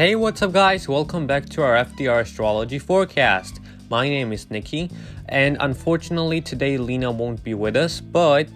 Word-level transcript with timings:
Hey, 0.00 0.16
what's 0.16 0.40
up, 0.40 0.52
guys? 0.52 0.88
Welcome 0.88 1.26
back 1.26 1.46
to 1.50 1.62
our 1.62 1.74
FDR 1.84 2.22
astrology 2.22 2.78
forecast. 2.78 3.60
My 3.90 4.08
name 4.08 4.32
is 4.32 4.50
Nicky, 4.50 4.90
and 5.28 5.58
unfortunately, 5.60 6.40
today 6.40 6.78
Li 6.78 6.96
Na 6.96 7.10
won't 7.10 7.44
be 7.44 7.52
with 7.52 7.76
us, 7.76 8.00
but 8.00 8.48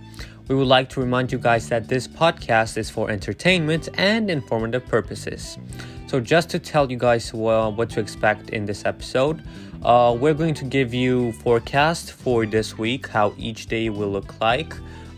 we 0.48 0.54
would 0.54 0.68
like 0.68 0.88
to 0.88 1.00
remind 1.00 1.30
you 1.30 1.36
guys 1.36 1.68
that 1.68 1.86
this 1.86 2.08
podcast 2.08 2.78
is 2.78 2.88
for 2.88 3.10
entertainment 3.10 3.90
and 3.98 4.30
informative 4.30 4.86
purposes. 4.86 5.58
So, 6.06 6.18
just 6.18 6.48
to 6.48 6.58
tell 6.58 6.90
you 6.90 6.96
guys 6.96 7.34
well, 7.34 7.70
what 7.74 7.90
to 7.90 8.00
expect 8.00 8.48
in 8.48 8.64
this 8.64 8.86
episode, 8.86 9.42
uh, 9.82 10.16
we're 10.18 10.32
going 10.32 10.54
to 10.54 10.64
give 10.64 10.94
you 10.94 11.32
forecast 11.32 12.12
for 12.12 12.46
this 12.46 12.78
week, 12.78 13.06
how 13.08 13.34
each 13.36 13.66
day 13.66 13.90
will 13.90 14.08
look 14.08 14.40
like, 14.40 14.72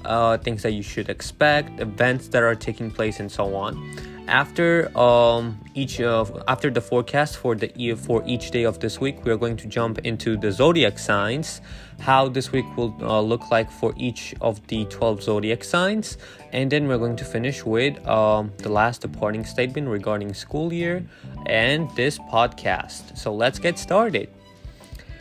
uh, 0.05 0.39
things 0.39 0.65
that 0.65 0.73
you 0.73 0.83
should 0.83 1.09
expect, 1.09 1.79
events 1.79 2.27
that 2.27 2.43
are 2.43 2.57
taking 2.57 2.91
place, 2.91 3.21
and 3.21 3.31
so 3.31 3.55
on 3.55 3.79
after 4.29 4.97
um, 4.99 5.59
each 5.75 6.01
of 6.01 6.43
after 6.49 6.71
the 6.71 6.81
forecast 6.81 7.37
for 7.37 7.55
the 7.55 7.95
for 7.95 8.23
each 8.27 8.51
day 8.51 8.65
of 8.65 8.81
this 8.81 9.01
week 9.01 9.25
we 9.25 9.31
are 9.31 9.37
going 9.37 9.57
to 9.57 9.67
jump 9.67 9.99
into 9.99 10.37
the 10.37 10.51
zodiac 10.51 10.99
signs 10.99 11.61
how 12.01 12.29
this 12.29 12.53
week 12.53 12.65
will 12.77 12.95
uh, 13.01 13.21
look 13.21 13.51
like 13.51 13.71
for 13.71 13.93
each 13.97 14.35
of 14.41 14.65
the 14.67 14.85
12 14.87 15.23
zodiac 15.23 15.65
signs. 15.65 16.19
And 16.53 16.71
then 16.71 16.89
we're 16.89 16.99
going 16.99 17.17
to 17.17 17.25
finish 17.25 17.65
with 17.65 18.07
um, 18.07 18.53
the 18.59 18.69
last 18.69 19.01
departing 19.01 19.45
statement 19.45 19.89
regarding 19.89 20.35
school 20.35 20.73
year 20.73 21.05
and 21.47 21.91
this 21.97 22.19
podcast. 22.19 23.17
So 23.17 23.35
let's 23.35 23.59
get 23.59 23.79
started. 23.79 24.29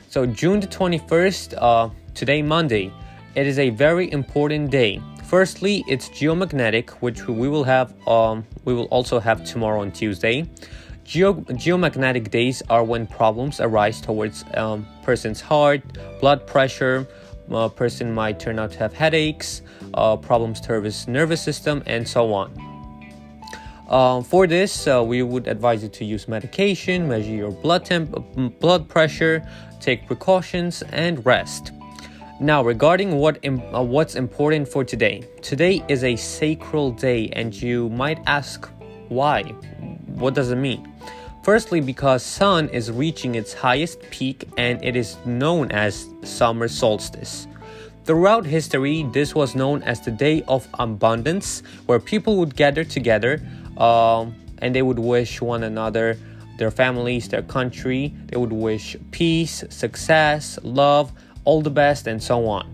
So 0.10 0.26
june 0.26 0.60
the 0.60 0.68
21st 0.68 1.56
uh, 1.58 1.90
today 2.14 2.42
monday. 2.42 2.92
It 3.36 3.48
is 3.48 3.60
a 3.60 3.70
very 3.70 4.10
important 4.12 4.72
day 4.72 5.02
Firstly, 5.28 5.84
it's 5.88 6.08
geomagnetic, 6.10 6.92
which 7.02 7.28
we 7.28 7.50
will 7.50 7.64
have. 7.64 7.96
Um, 8.08 8.46
we 8.64 8.76
will 8.76 8.86
also 8.86 9.20
have 9.20 9.44
tomorrow 9.44 9.82
on 9.82 9.92
Tuesday. 9.92 10.48
Geo- 11.04 11.42
geomagnetic 11.42 12.30
days 12.30 12.62
are 12.70 12.84
when 12.84 13.08
problems 13.08 13.60
arise 13.60 14.02
towards 14.02 14.46
um, 14.54 14.86
person's 15.04 15.42
heart, 15.42 15.82
blood 16.20 16.46
pressure. 16.46 17.08
A 17.50 17.70
person 17.70 18.14
might 18.14 18.40
turn 18.40 18.60
out 18.60 18.72
to 18.74 18.80
have 18.80 18.94
headaches, 18.94 19.62
uh, 19.96 20.16
problems 20.16 20.62
to 20.62 20.82
his 20.82 21.08
nervous 21.08 21.42
system, 21.42 21.82
and 21.88 22.08
so 22.08 22.32
on. 22.34 22.52
Uh, 23.88 24.22
for 24.22 24.48
this, 24.48 24.88
uh, 24.88 25.04
we 25.04 25.22
would 25.22 25.48
advise 25.48 25.84
you 25.84 25.90
to 25.90 26.06
use 26.06 26.28
medication, 26.28 27.08
measure 27.08 27.32
your 27.32 27.52
blood 27.52 27.86
temp, 27.86 28.16
blood 28.60 28.88
pressure, 28.88 29.48
take 29.80 30.06
precautions, 30.08 30.82
and 30.92 31.24
rest. 31.26 31.72
Now, 32.40 32.66
regarding 32.66 33.16
what 33.16 33.40
uh, 33.46 33.82
what's 33.82 34.16
important 34.16 34.68
for 34.68 34.84
today. 34.84 35.24
Today 35.42 35.82
is 35.88 36.04
a 36.04 36.18
sacral 36.18 36.92
day, 36.92 37.30
and 37.32 37.56
you 37.56 37.88
might 37.92 38.20
ask 38.28 38.70
why. 39.08 39.44
What 40.20 40.34
does 40.34 40.52
it 40.52 40.58
mean? 40.58 40.92
Firstly, 41.44 41.80
because 41.80 42.24
sun 42.24 42.68
is 42.70 42.92
reaching 42.92 43.36
its 43.36 43.54
highest 43.54 44.02
peak, 44.10 44.50
and 44.58 44.84
it 44.84 44.98
is 44.98 45.16
known 45.26 45.72
as 45.72 46.10
summer 46.24 46.68
solstice. 46.68 47.48
Throughout 48.04 48.46
history, 48.46 49.04
this 49.14 49.34
was 49.34 49.56
known 49.56 49.82
as 49.84 50.02
the 50.02 50.12
day 50.12 50.44
of 50.50 50.68
abundance, 50.78 51.64
where 51.86 52.02
people 52.02 52.36
would 52.36 52.54
gather 52.58 52.84
together 52.84 53.42
um, 53.78 54.36
and 54.58 54.76
they 54.76 54.82
would 54.82 55.00
wish 55.00 55.42
one 55.42 55.64
another, 55.64 56.18
their 56.58 56.70
families, 56.70 57.30
their 57.30 57.44
country. 57.44 58.14
They 58.26 58.36
would 58.36 58.52
wish 58.52 58.98
peace, 59.12 59.64
success, 59.70 60.60
love 60.64 61.14
all 61.46 61.62
the 61.62 61.70
best, 61.70 62.08
and 62.08 62.22
so 62.22 62.48
on. 62.48 62.72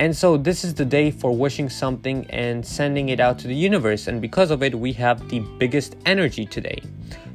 And 0.00 0.16
so, 0.16 0.36
this 0.36 0.64
is 0.64 0.74
the 0.74 0.84
day 0.84 1.12
for 1.12 1.30
wishing 1.30 1.70
something 1.70 2.26
and 2.30 2.66
sending 2.66 3.10
it 3.10 3.20
out 3.20 3.38
to 3.40 3.46
the 3.46 3.54
universe, 3.54 4.08
and 4.08 4.20
because 4.20 4.50
of 4.50 4.64
it, 4.64 4.74
we 4.74 4.92
have 4.94 5.28
the 5.28 5.38
biggest 5.58 5.94
energy 6.04 6.46
today. 6.46 6.82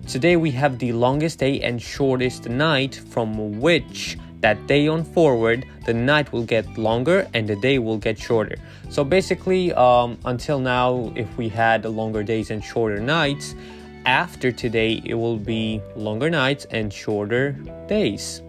Today, 0.08 0.36
we 0.36 0.52
have 0.52 0.78
the 0.78 0.92
longest 0.92 1.40
day 1.40 1.62
and 1.62 1.82
shortest 1.82 2.50
night, 2.50 2.96
from 2.96 3.62
which 3.62 4.18
that 4.42 4.68
day 4.68 4.90
on 4.90 5.06
forward, 5.06 5.66
the 5.86 5.94
night 5.94 6.34
will 6.34 6.44
get 6.44 6.78
longer 6.78 7.28
and 7.34 7.48
the 7.48 7.56
day 7.56 7.80
will 7.80 7.98
get 7.98 8.20
shorter. 8.20 8.56
So, 8.90 9.06
basically, 9.06 9.72
um, 9.74 10.18
until 10.26 10.60
now, 10.60 11.14
if 11.16 11.38
we 11.38 11.48
had 11.48 11.86
longer 11.86 12.24
days 12.24 12.52
and 12.52 12.62
shorter 12.62 13.00
nights, 13.00 13.56
after 14.06 14.52
today, 14.52 15.02
it 15.06 15.14
will 15.14 15.38
be 15.38 15.82
longer 15.96 16.30
nights 16.30 16.66
and 16.72 16.92
shorter 16.92 17.52
days 17.88 18.42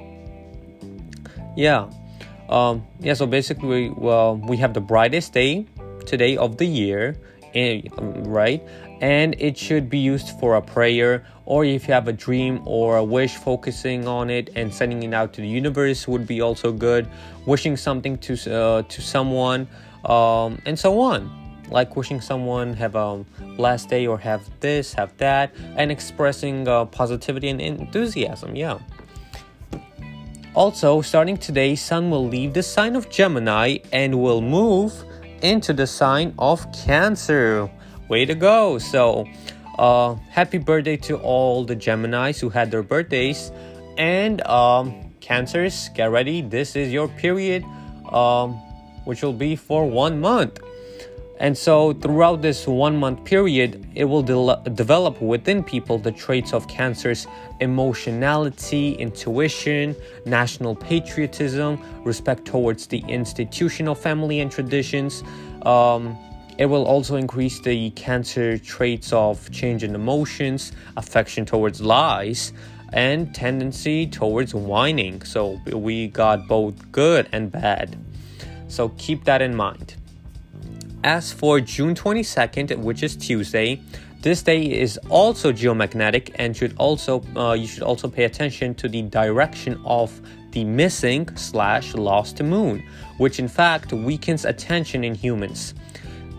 yeah. 1.57 1.91
Um 2.49 2.87
yeah 3.01 3.15
so 3.15 3.27
basically 3.27 3.91
well 3.91 4.37
we 4.37 4.57
have 4.59 4.75
the 4.75 4.81
brightest 4.81 5.33
day 5.33 5.67
today 6.07 6.37
of 6.37 6.57
the 6.57 6.67
year 6.67 7.17
eh, 7.55 7.83
right? 7.97 8.63
And 9.01 9.35
it 9.39 9.57
should 9.57 9.89
be 9.89 9.99
used 9.99 10.39
for 10.39 10.57
a 10.57 10.63
prayer 10.63 11.25
or 11.47 11.65
if 11.65 11.89
you 11.89 11.95
have 11.95 12.07
a 12.07 12.13
dream 12.13 12.61
or 12.65 12.99
a 12.99 13.05
wish 13.05 13.37
focusing 13.37 14.07
on 14.07 14.31
it 14.31 14.51
and 14.55 14.73
sending 14.73 15.03
it 15.03 15.15
out 15.15 15.33
to 15.35 15.41
the 15.41 15.49
universe 15.49 16.07
would 16.07 16.27
be 16.27 16.41
also 16.41 16.73
good. 16.73 17.09
Wishing 17.47 17.77
something 17.77 18.19
to 18.19 18.35
uh, 18.53 18.83
to 18.83 19.03
someone 19.03 19.67
um, 20.05 20.61
and 20.67 20.79
so 20.79 21.01
on. 21.01 21.31
Like 21.71 21.97
wishing 21.97 22.21
someone 22.21 22.75
have 22.75 22.95
a 22.95 23.25
blessed 23.57 23.89
day 23.89 24.07
or 24.07 24.19
have 24.19 24.43
this 24.61 24.93
have 24.95 25.17
that 25.19 25.55
and 25.77 25.91
expressing 25.91 26.67
uh, 26.67 26.85
positivity 26.87 27.49
and 27.49 27.61
enthusiasm 27.61 28.57
yeah 28.57 28.79
also, 30.55 31.01
starting 31.01 31.37
today, 31.37 31.77
Sun 31.77 32.11
will 32.11 32.27
leave 32.27 32.55
the 32.55 32.63
sign 32.63 32.97
of 32.97 33.09
Gemini 33.09 33.79
and 33.93 34.21
will 34.21 34.41
move 34.41 34.93
into 35.43 35.73
the 35.73 35.87
sign 35.87 36.35
of 36.39 36.67
Cancer. 36.73 37.71
Way 38.09 38.25
to 38.27 38.35
go! 38.35 38.79
So, 38.79 39.27
uh, 39.79 40.17
happy 40.29 40.59
birthday 40.59 40.97
to 40.97 41.19
all 41.19 41.65
the 41.65 41.77
Geminis 41.77 42.41
who 42.41 42.49
had 42.51 42.71
their 42.71 42.83
birthdays. 42.83 43.53
And 43.97 44.41
um, 44.47 45.13
Cancers, 45.21 45.89
get 45.95 46.11
ready. 46.11 46.43
This 46.43 46.75
is 46.75 46.93
your 46.93 47.07
period, 47.07 47.65
um, 48.11 48.55
which 49.05 49.23
will 49.23 49.33
be 49.33 49.55
for 49.55 49.89
one 49.89 50.21
month. 50.21 50.59
And 51.41 51.57
so, 51.57 51.95
throughout 51.95 52.43
this 52.43 52.67
one 52.67 52.99
month 52.99 53.25
period, 53.25 53.87
it 53.95 54.05
will 54.05 54.23
de- 54.23 54.71
develop 54.75 55.23
within 55.23 55.65
people 55.65 55.97
the 55.97 56.13
traits 56.13 56.53
of 56.53 56.69
Cancer's 56.69 57.27
emotionality, 57.61 58.93
intuition, 58.93 59.97
national 60.27 60.75
patriotism, 60.77 61.83
respect 62.05 62.45
towards 62.45 62.87
the 62.89 62.99
institutional 63.09 63.95
family 63.95 64.41
and 64.41 64.53
traditions. 64.53 65.25
Um, 65.63 66.15
it 66.59 66.67
will 66.67 66.85
also 66.85 67.17
increase 67.17 67.59
the 67.59 67.89
Cancer 67.93 68.59
traits 68.59 69.11
of 69.11 69.51
change 69.51 69.83
in 69.83 69.95
emotions, 69.95 70.73
affection 70.99 71.47
towards 71.47 71.81
lies, 71.81 72.53
and 72.93 73.35
tendency 73.35 74.07
towards 74.07 74.55
whining. 74.55 75.23
So, 75.23 75.59
we 75.73 76.09
got 76.09 76.47
both 76.49 76.93
good 76.93 77.31
and 77.33 77.51
bad. 77.51 77.97
So, 78.69 78.91
keep 78.99 79.25
that 79.25 79.41
in 79.41 79.57
mind. 79.57 79.95
As 81.03 81.33
for 81.33 81.61
June 81.61 81.95
22nd, 81.95 82.77
which 82.79 83.03
is 83.03 83.17
Tuesday, 83.17 83.81
this 84.21 84.43
day 84.43 84.63
is 84.71 84.99
also 85.09 85.51
geomagnetic 85.51 86.31
and 86.35 86.55
should 86.55 86.77
also 86.77 87.25
uh, 87.37 87.55
you 87.55 87.67
should 87.67 87.83
also 87.83 88.07
pay 88.07 88.25
attention 88.25 88.75
to 88.75 88.87
the 88.87 89.01
direction 89.03 89.81
of 89.87 90.21
the 90.51 90.63
missing 90.63 91.35
slash 91.37 91.95
lost 91.95 92.43
moon, 92.43 92.85
which 93.17 93.39
in 93.39 93.49
fact 93.49 93.95
weakens 93.95 94.45
attention 94.45 95.03
in 95.03 95.15
humans. 95.15 95.73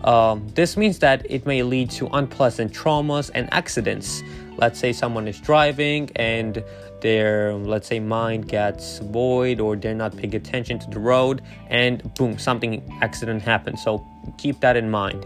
Um, 0.04 0.46
this 0.54 0.76
means 0.76 1.00
that 1.00 1.26
it 1.28 1.44
may 1.44 1.64
lead 1.64 1.90
to 1.92 2.06
unpleasant 2.12 2.72
traumas 2.72 3.32
and 3.34 3.52
accidents. 3.52 4.22
Let's 4.56 4.78
say 4.78 4.92
someone 4.92 5.26
is 5.26 5.40
driving 5.40 6.08
and 6.14 6.62
their 7.00 7.54
let's 7.54 7.88
say 7.88 7.98
mind 7.98 8.46
gets 8.46 9.00
void 9.00 9.58
or 9.58 9.74
they're 9.74 9.92
not 9.92 10.16
paying 10.16 10.36
attention 10.36 10.78
to 10.78 10.90
the 10.90 11.00
road 11.00 11.42
and 11.68 12.14
boom 12.14 12.38
something 12.38 12.80
accident 13.02 13.42
happens 13.42 13.82
so 13.82 14.06
keep 14.38 14.60
that 14.60 14.76
in 14.76 14.90
mind. 14.90 15.24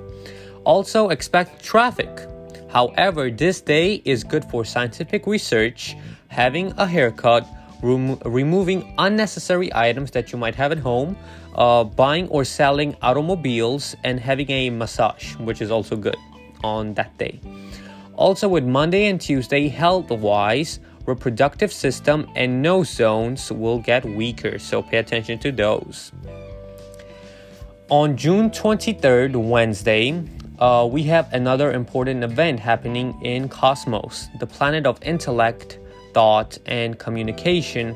Also 0.64 1.10
expect 1.10 1.62
traffic. 1.62 2.10
However 2.68 3.30
this 3.30 3.60
day 3.60 4.02
is 4.04 4.24
good 4.24 4.44
for 4.44 4.64
scientific 4.64 5.26
research 5.26 5.96
having 6.28 6.72
a 6.76 6.86
haircut 6.86 7.46
rem- 7.82 8.18
removing 8.24 8.94
unnecessary 8.98 9.70
items 9.74 10.10
that 10.10 10.32
you 10.32 10.38
might 10.38 10.54
have 10.54 10.72
at 10.72 10.78
home 10.78 11.16
uh, 11.54 11.84
buying 11.84 12.28
or 12.28 12.44
selling 12.44 12.96
automobiles 13.02 13.96
and 14.04 14.20
having 14.20 14.50
a 14.50 14.70
massage 14.70 15.34
which 15.36 15.62
is 15.62 15.70
also 15.70 15.96
good 15.96 16.16
on 16.64 16.94
that 16.94 17.16
day. 17.16 17.40
Also 18.14 18.48
with 18.48 18.64
monday 18.64 19.06
and 19.06 19.20
tuesday 19.20 19.68
health 19.68 20.10
wise 20.10 20.80
reproductive 21.06 21.72
system 21.72 22.28
and 22.34 22.60
nose 22.60 22.90
zones 22.90 23.52
will 23.52 23.78
get 23.78 24.04
weaker, 24.04 24.58
so 24.58 24.82
pay 24.82 24.98
attention 24.98 25.38
to 25.38 25.52
those. 25.52 26.12
On 27.88 28.16
June 28.16 28.50
23rd, 28.50 29.36
Wednesday, 29.36 30.20
uh, 30.58 30.88
we 30.90 31.04
have 31.04 31.32
another 31.32 31.70
important 31.70 32.24
event 32.24 32.58
happening 32.58 33.16
in 33.22 33.48
Cosmos, 33.48 34.26
the 34.40 34.46
planet 34.46 34.86
of 34.86 35.00
intellect, 35.04 35.78
thought, 36.12 36.58
and 36.66 36.98
communication. 36.98 37.94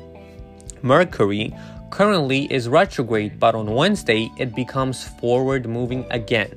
Mercury 0.83 1.53
currently 1.91 2.45
is 2.53 2.69
retrograde, 2.69 3.41
but 3.41 3.57
on 3.57 3.75
Wednesday 3.75 4.31
it 4.39 4.55
becomes 4.55 5.03
forward 5.03 5.67
moving 5.67 6.07
again. 6.13 6.53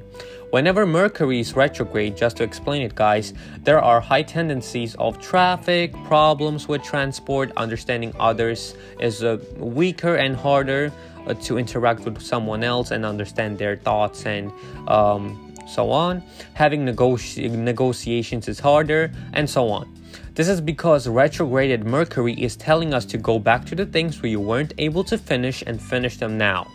Whenever 0.53 0.85
Mercury 0.85 1.39
is 1.39 1.55
retrograde, 1.55 2.15
just 2.15 2.37
to 2.37 2.43
explain 2.43 2.83
it, 2.83 2.93
guys, 2.93 3.33
there 3.63 3.81
are 3.81 3.99
high 3.99 4.21
tendencies 4.21 4.93
of 4.99 5.19
traffic, 5.19 5.91
problems 6.05 6.67
with 6.67 6.83
transport, 6.83 7.51
understanding 7.57 8.13
others 8.19 8.75
is 8.99 9.23
uh, 9.23 9.39
weaker 9.57 10.13
and 10.13 10.35
harder 10.35 10.91
uh, 11.25 11.33
to 11.33 11.57
interact 11.57 12.01
with 12.01 12.21
someone 12.21 12.63
else 12.63 12.91
and 12.91 13.03
understand 13.03 13.57
their 13.57 13.77
thoughts 13.77 14.27
and 14.27 14.51
um, 14.87 15.55
so 15.67 15.89
on. 15.89 16.21
Having 16.53 16.85
negoti- 16.85 17.49
negotiations 17.49 18.47
is 18.47 18.59
harder, 18.59 19.11
and 19.33 19.49
so 19.49 19.69
on. 19.69 19.91
This 20.35 20.47
is 20.47 20.61
because 20.61 21.07
retrograded 21.07 21.83
Mercury 21.83 22.33
is 22.33 22.55
telling 22.55 22.93
us 22.93 23.05
to 23.05 23.17
go 23.17 23.39
back 23.39 23.65
to 23.65 23.73
the 23.73 23.87
things 23.87 24.21
we 24.21 24.35
weren't 24.35 24.73
able 24.77 25.03
to 25.05 25.17
finish 25.17 25.63
and 25.65 25.81
finish 25.81 26.17
them 26.17 26.37
now. 26.37 26.67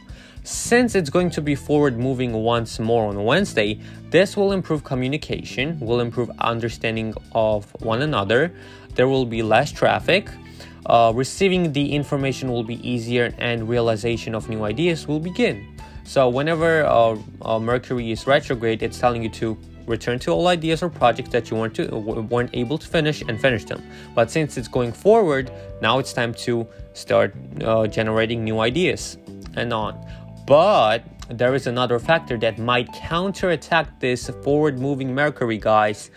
Since 0.51 0.95
it's 0.95 1.11
going 1.11 1.29
to 1.33 1.43
be 1.43 1.55
forward 1.55 1.99
moving 1.99 2.33
once 2.33 2.79
more 2.79 3.07
on 3.07 3.23
Wednesday, 3.23 3.79
this 4.09 4.35
will 4.35 4.53
improve 4.53 4.83
communication, 4.83 5.79
will 5.79 6.01
improve 6.01 6.31
understanding 6.39 7.13
of 7.33 7.71
one 7.83 8.01
another. 8.01 8.51
There 8.95 9.09
will 9.09 9.27
be 9.27 9.43
less 9.43 9.71
traffic. 9.71 10.31
Uh, 10.87 11.13
receiving 11.15 11.75
the 11.75 11.93
information 11.93 12.51
will 12.51 12.65
be 12.65 12.77
easier 12.81 13.35
and 13.37 13.69
realization 13.69 14.35
of 14.35 14.49
new 14.49 14.65
ideas 14.65 15.07
will 15.07 15.21
begin. 15.21 15.69
So, 16.05 16.31
whenever 16.31 16.87
uh, 16.87 17.19
uh, 17.43 17.59
Mercury 17.59 18.11
is 18.11 18.27
retrograde, 18.27 18.83
it's 18.83 18.99
telling 18.99 19.23
you 19.23 19.29
to 19.29 19.59
return 19.87 20.19
to 20.21 20.31
all 20.31 20.47
ideas 20.47 20.83
or 20.83 20.89
projects 20.89 21.29
that 21.29 21.51
you 21.51 21.59
weren't, 21.59 21.75
to, 21.75 21.95
weren't 21.95 22.51
able 22.55 22.79
to 22.79 22.87
finish 22.87 23.21
and 23.21 23.39
finish 23.39 23.67
them. 23.67 23.83
But 24.15 24.31
since 24.31 24.57
it's 24.57 24.69
going 24.69 24.93
forward, 24.93 25.53
now 25.83 25.99
it's 25.99 26.15
time 26.15 26.33
to 26.47 26.67
start 26.95 27.35
uh, 27.63 27.87
generating 27.87 28.45
new 28.45 28.61
ideas 28.61 29.19
and 29.57 29.73
on. 29.73 29.99
But 30.49 31.05
there 31.29 31.55
is 31.55 31.67
another 31.67 31.99
factor 31.99 32.39
that 32.39 32.59
might 32.59 32.91
counterattack 32.95 34.01
this 34.01 34.31
forward 34.43 34.79
moving 34.79 35.15
Mercury, 35.15 35.59
guys. 35.59 36.11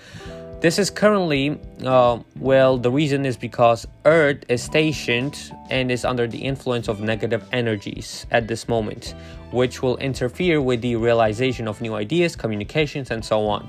This 0.62 0.80
is 0.80 0.90
currently, 0.90 1.60
uh, 1.84 2.20
well, 2.40 2.78
the 2.78 2.90
reason 2.90 3.26
is 3.26 3.36
because 3.36 3.86
Earth 4.06 4.46
is 4.48 4.64
stationed 4.64 5.52
and 5.70 5.92
is 5.92 6.06
under 6.06 6.28
the 6.28 6.38
influence 6.38 6.88
of 6.88 7.02
negative 7.02 7.44
energies 7.52 8.26
at 8.32 8.48
this 8.48 8.70
moment, 8.70 9.16
which 9.52 9.82
will 9.82 9.98
interfere 9.98 10.62
with 10.62 10.80
the 10.80 10.96
realization 10.96 11.68
of 11.68 11.82
new 11.82 11.96
ideas, 11.96 12.38
communications, 12.38 13.12
and 13.12 13.26
so 13.26 13.46
on. 13.48 13.68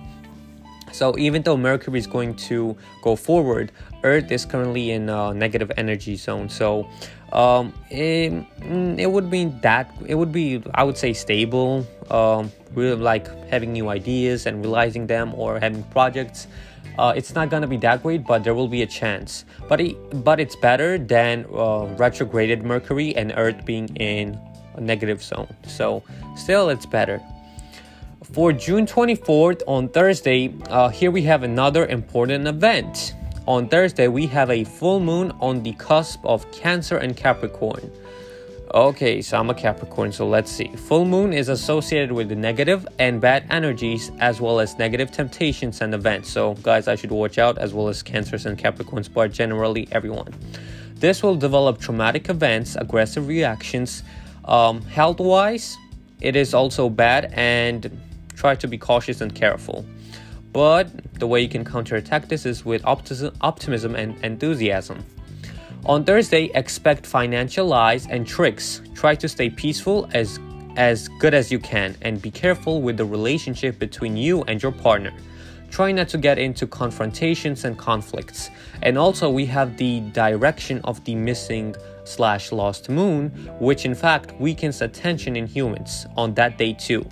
So 0.92 1.18
even 1.18 1.42
though 1.42 1.56
Mercury 1.56 1.98
is 1.98 2.06
going 2.06 2.36
to 2.36 2.76
go 3.02 3.16
forward, 3.16 3.72
Earth 4.04 4.30
is 4.30 4.44
currently 4.44 4.92
in 4.92 5.08
a 5.08 5.34
negative 5.34 5.72
energy 5.76 6.14
zone. 6.14 6.48
So 6.48 6.88
um, 7.32 7.72
it, 7.90 8.30
mm, 8.60 8.98
it 8.98 9.10
would 9.10 9.30
be 9.30 9.46
that 9.62 9.90
it 10.06 10.14
would 10.14 10.32
be 10.32 10.62
I 10.74 10.84
would 10.84 10.98
say 10.98 11.12
stable. 11.12 11.86
Um, 12.10 12.52
really 12.74 12.96
like 12.96 13.26
having 13.48 13.72
new 13.72 13.88
ideas 13.88 14.46
and 14.46 14.62
realizing 14.64 15.06
them 15.06 15.34
or 15.34 15.58
having 15.58 15.82
projects. 15.84 16.46
Uh, 16.98 17.14
it's 17.16 17.34
not 17.34 17.48
gonna 17.48 17.66
be 17.66 17.78
that 17.78 18.02
great, 18.02 18.26
but 18.26 18.44
there 18.44 18.54
will 18.54 18.68
be 18.68 18.82
a 18.82 18.86
chance. 18.86 19.44
But 19.68 19.80
it, 19.80 20.24
but 20.24 20.40
it's 20.40 20.56
better 20.56 20.98
than 20.98 21.46
uh, 21.54 21.86
retrograded 21.96 22.62
Mercury 22.64 23.16
and 23.16 23.32
Earth 23.34 23.64
being 23.64 23.88
in 23.96 24.38
a 24.74 24.80
negative 24.80 25.22
zone. 25.22 25.48
So 25.66 26.02
still, 26.36 26.68
it's 26.68 26.86
better. 26.86 27.20
For 28.32 28.52
June 28.52 28.86
24th 28.86 29.62
on 29.66 29.88
Thursday, 29.88 30.54
uh, 30.68 30.88
here 30.88 31.10
we 31.10 31.22
have 31.22 31.42
another 31.42 31.86
important 31.86 32.46
event. 32.46 33.14
On 33.48 33.68
Thursday, 33.68 34.06
we 34.06 34.28
have 34.28 34.50
a 34.50 34.62
full 34.62 35.00
moon 35.00 35.32
on 35.40 35.64
the 35.64 35.72
cusp 35.72 36.24
of 36.24 36.48
Cancer 36.52 36.98
and 36.98 37.16
Capricorn. 37.16 37.90
Okay, 38.72 39.20
so 39.20 39.36
I'm 39.36 39.50
a 39.50 39.54
Capricorn, 39.54 40.12
so 40.12 40.28
let's 40.28 40.50
see. 40.50 40.68
Full 40.68 41.04
moon 41.04 41.32
is 41.32 41.48
associated 41.48 42.12
with 42.12 42.30
negative 42.30 42.86
and 43.00 43.20
bad 43.20 43.44
energies 43.50 44.12
as 44.20 44.40
well 44.40 44.60
as 44.60 44.78
negative 44.78 45.10
temptations 45.10 45.80
and 45.80 45.92
events. 45.92 46.30
So, 46.30 46.54
guys, 46.62 46.86
I 46.86 46.94
should 46.94 47.10
watch 47.10 47.36
out 47.36 47.58
as 47.58 47.74
well 47.74 47.88
as 47.88 48.00
Cancers 48.00 48.46
and 48.46 48.56
Capricorns, 48.56 49.12
but 49.12 49.32
generally 49.32 49.88
everyone. 49.90 50.32
This 50.94 51.20
will 51.20 51.34
develop 51.34 51.80
traumatic 51.80 52.28
events, 52.28 52.76
aggressive 52.76 53.26
reactions. 53.26 54.04
Um, 54.44 54.82
health 54.82 55.18
wise, 55.18 55.76
it 56.20 56.36
is 56.36 56.54
also 56.54 56.88
bad 56.88 57.32
and 57.32 58.00
try 58.36 58.54
to 58.54 58.68
be 58.68 58.78
cautious 58.78 59.20
and 59.20 59.34
careful. 59.34 59.84
But 60.52 60.90
the 61.14 61.26
way 61.26 61.40
you 61.40 61.48
can 61.48 61.64
counterattack 61.64 62.28
this 62.28 62.44
is 62.44 62.64
with 62.64 62.82
optimism 62.84 63.94
and 63.96 64.22
enthusiasm. 64.24 65.04
On 65.86 66.04
Thursday, 66.04 66.50
expect 66.54 67.06
financial 67.06 67.66
lies 67.66 68.06
and 68.06 68.26
tricks. 68.26 68.82
Try 68.94 69.14
to 69.16 69.28
stay 69.28 69.50
peaceful 69.50 70.08
as 70.12 70.38
as 70.76 71.08
good 71.18 71.34
as 71.34 71.52
you 71.52 71.58
can 71.58 71.94
and 72.00 72.22
be 72.22 72.30
careful 72.30 72.80
with 72.80 72.96
the 72.96 73.04
relationship 73.04 73.78
between 73.78 74.16
you 74.16 74.42
and 74.44 74.62
your 74.62 74.72
partner. 74.72 75.12
Try 75.70 75.92
not 75.92 76.08
to 76.08 76.18
get 76.18 76.38
into 76.38 76.66
confrontations 76.66 77.64
and 77.64 77.78
conflicts. 77.78 78.50
And 78.82 78.96
also 78.96 79.28
we 79.30 79.46
have 79.46 79.76
the 79.76 80.00
direction 80.12 80.80
of 80.84 81.02
the 81.04 81.14
missing 81.14 81.74
slash 82.04 82.52
lost 82.52 82.88
moon, 82.88 83.30
which 83.58 83.84
in 83.84 83.94
fact 83.94 84.38
weakens 84.40 84.82
attention 84.82 85.36
in 85.36 85.46
humans 85.46 86.06
on 86.16 86.34
that 86.34 86.58
day 86.58 86.74
too. 86.74 87.06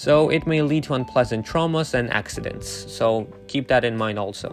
So 0.00 0.30
it 0.30 0.46
may 0.46 0.62
lead 0.62 0.84
to 0.84 0.94
unpleasant 0.94 1.44
traumas 1.44 1.92
and 1.92 2.10
accidents. 2.10 2.90
So 2.90 3.30
keep 3.48 3.68
that 3.68 3.84
in 3.84 3.98
mind 3.98 4.18
also. 4.18 4.48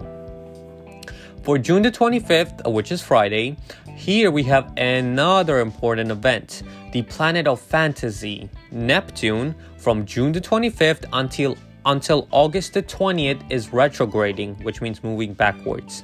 For 1.41 1.57
June 1.57 1.83
the 1.83 1.89
25th, 1.89 2.69
which 2.73 2.91
is 2.91 3.01
Friday, 3.01 3.55
here 3.95 4.29
we 4.29 4.43
have 4.43 4.73
another 4.75 5.61
important 5.61 6.11
event 6.11 6.63
the 6.91 7.01
planet 7.03 7.47
of 7.47 7.61
fantasy, 7.61 8.49
Neptune, 8.71 9.55
from 9.77 10.05
June 10.05 10.33
the 10.33 10.41
25th 10.41 11.05
until 11.13 11.55
until 11.85 12.27
August 12.31 12.73
the 12.73 12.83
20th 12.83 13.41
is 13.49 13.71
retrograding, 13.71 14.55
which 14.63 14.81
means 14.81 15.01
moving 15.01 15.33
backwards. 15.33 16.03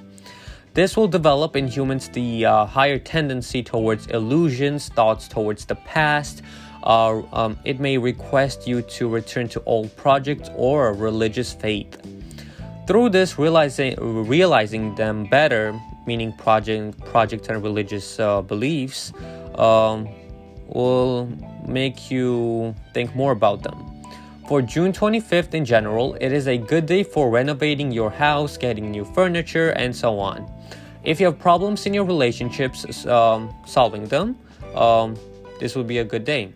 This 0.74 0.96
will 0.96 1.10
develop 1.10 1.58
in 1.58 1.68
humans 1.68 2.08
the 2.08 2.46
uh, 2.46 2.66
higher 2.66 2.98
tendency 2.98 3.62
towards 3.62 4.08
illusions, 4.08 4.88
thoughts 4.88 5.28
towards 5.28 5.66
the 5.66 5.76
past, 5.76 6.42
uh, 6.84 7.22
um, 7.34 7.58
it 7.64 7.80
may 7.80 7.98
request 7.98 8.68
you 8.68 8.82
to 8.82 9.08
return 9.08 9.48
to 9.50 9.64
old 9.66 9.96
projects 9.96 10.50
or 10.56 10.94
religious 10.94 11.54
faith. 11.54 11.98
Through 12.88 13.10
this, 13.10 13.40
realizing 13.40 13.96
realizing 14.28 14.94
them 14.96 15.26
better, 15.26 15.74
meaning 16.06 16.34
project 16.34 17.00
project 17.06 17.48
and 17.48 17.64
religious 17.64 18.20
uh, 18.20 18.42
beliefs, 18.42 19.14
um, 19.56 20.10
will 20.68 21.30
make 21.66 22.12
you 22.12 22.76
think 22.94 23.16
more 23.16 23.32
about 23.32 23.64
them. 23.64 23.90
For 24.48 24.62
June 24.62 24.92
25th 24.92 25.54
in 25.54 25.64
general, 25.64 26.16
it 26.20 26.34
is 26.34 26.48
a 26.48 26.58
good 26.58 26.86
day 26.86 27.04
for 27.04 27.30
renovating 27.30 27.92
your 27.94 28.12
house, 28.12 28.58
getting 28.58 28.92
new 28.92 29.06
furniture, 29.06 29.70
and 29.70 29.96
so 29.96 30.20
on. 30.20 30.52
If 31.06 31.22
you 31.22 31.28
have 31.28 31.40
problems 31.40 31.86
in 31.86 31.94
your 31.94 32.04
relationships, 32.04 33.06
um, 33.06 33.54
solving 33.66 34.06
them, 34.06 34.38
um, 34.76 35.16
this 35.60 35.76
will 35.76 35.86
be 35.86 36.00
a 36.00 36.04
good 36.04 36.26
day. 36.26 36.52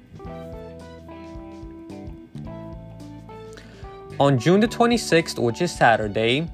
On 4.19 4.39
June 4.39 4.59
the 4.59 4.67
26th, 4.67 5.37
which 5.37 5.61
is 5.61 5.71
Saturday, 5.71 6.49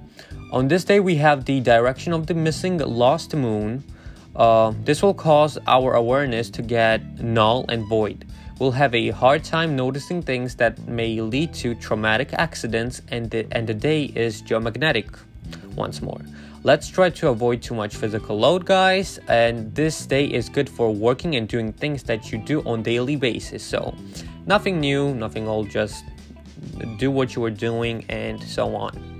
on 0.51 0.67
this 0.67 0.83
day 0.83 0.99
we 0.99 1.15
have 1.15 1.45
the 1.45 1.61
direction 1.61 2.11
of 2.11 2.27
the 2.27 2.33
missing 2.33 2.77
lost 2.77 3.33
moon. 3.33 3.81
Uh, 4.35 4.73
this 4.83 5.01
will 5.01 5.13
cause 5.13 5.57
our 5.65 5.93
awareness 5.93 6.49
to 6.49 6.61
get 6.61 7.01
null 7.21 7.63
and 7.69 7.87
void. 7.87 8.25
We'll 8.59 8.71
have 8.71 8.93
a 8.93 9.11
hard 9.11 9.45
time 9.45 9.77
noticing 9.77 10.21
things 10.21 10.55
that 10.55 10.77
may 10.89 11.21
lead 11.21 11.53
to 11.55 11.73
traumatic 11.75 12.33
accidents, 12.33 13.01
and 13.07 13.31
the, 13.31 13.47
and 13.53 13.65
the 13.65 13.73
day 13.73 14.11
is 14.13 14.41
geomagnetic. 14.41 15.17
Once 15.77 16.01
more, 16.01 16.19
let's 16.63 16.89
try 16.89 17.09
to 17.11 17.29
avoid 17.29 17.61
too 17.61 17.75
much 17.75 17.95
physical 17.95 18.37
load, 18.37 18.65
guys. 18.65 19.19
And 19.29 19.73
this 19.73 20.05
day 20.05 20.25
is 20.25 20.49
good 20.49 20.69
for 20.69 20.93
working 20.93 21.37
and 21.37 21.47
doing 21.47 21.71
things 21.71 22.03
that 22.03 22.29
you 22.29 22.39
do 22.39 22.61
on 22.63 22.83
daily 22.83 23.15
basis. 23.15 23.63
So, 23.63 23.95
nothing 24.45 24.81
new, 24.81 25.15
nothing 25.15 25.47
old, 25.47 25.69
just 25.69 26.03
do 26.97 27.11
what 27.11 27.35
you 27.35 27.43
are 27.43 27.49
doing, 27.49 28.05
and 28.09 28.41
so 28.43 28.75
on. 28.75 29.13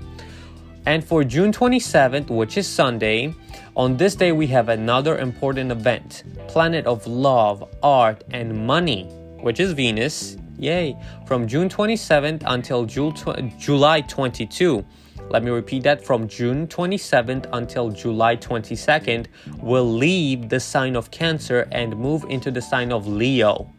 And 0.86 1.02
for 1.02 1.24
June 1.24 1.50
27th, 1.50 2.28
which 2.28 2.58
is 2.58 2.68
Sunday, 2.68 3.34
on 3.74 3.96
this 3.96 4.14
day 4.14 4.32
we 4.32 4.46
have 4.48 4.68
another 4.68 5.18
important 5.18 5.72
event 5.72 6.24
Planet 6.46 6.86
of 6.86 7.06
Love, 7.06 7.68
Art, 7.82 8.22
and 8.30 8.66
Money, 8.66 9.04
which 9.40 9.60
is 9.60 9.72
Venus. 9.72 10.36
Yay! 10.58 10.96
From 11.26 11.48
June 11.48 11.68
27th 11.68 12.42
until 12.46 12.84
July 12.84 14.00
22. 14.02 14.84
Let 15.30 15.42
me 15.42 15.50
repeat 15.50 15.82
that 15.84 16.04
from 16.04 16.28
June 16.28 16.68
27th 16.68 17.48
until 17.52 17.90
July 17.90 18.36
22nd, 18.36 19.26
will 19.58 19.90
leave 19.90 20.48
the 20.48 20.60
sign 20.60 20.96
of 20.96 21.10
Cancer 21.10 21.66
and 21.72 21.96
move 21.96 22.24
into 22.28 22.50
the 22.50 22.62
sign 22.62 22.92
of 22.92 23.06
Leo. 23.08 23.73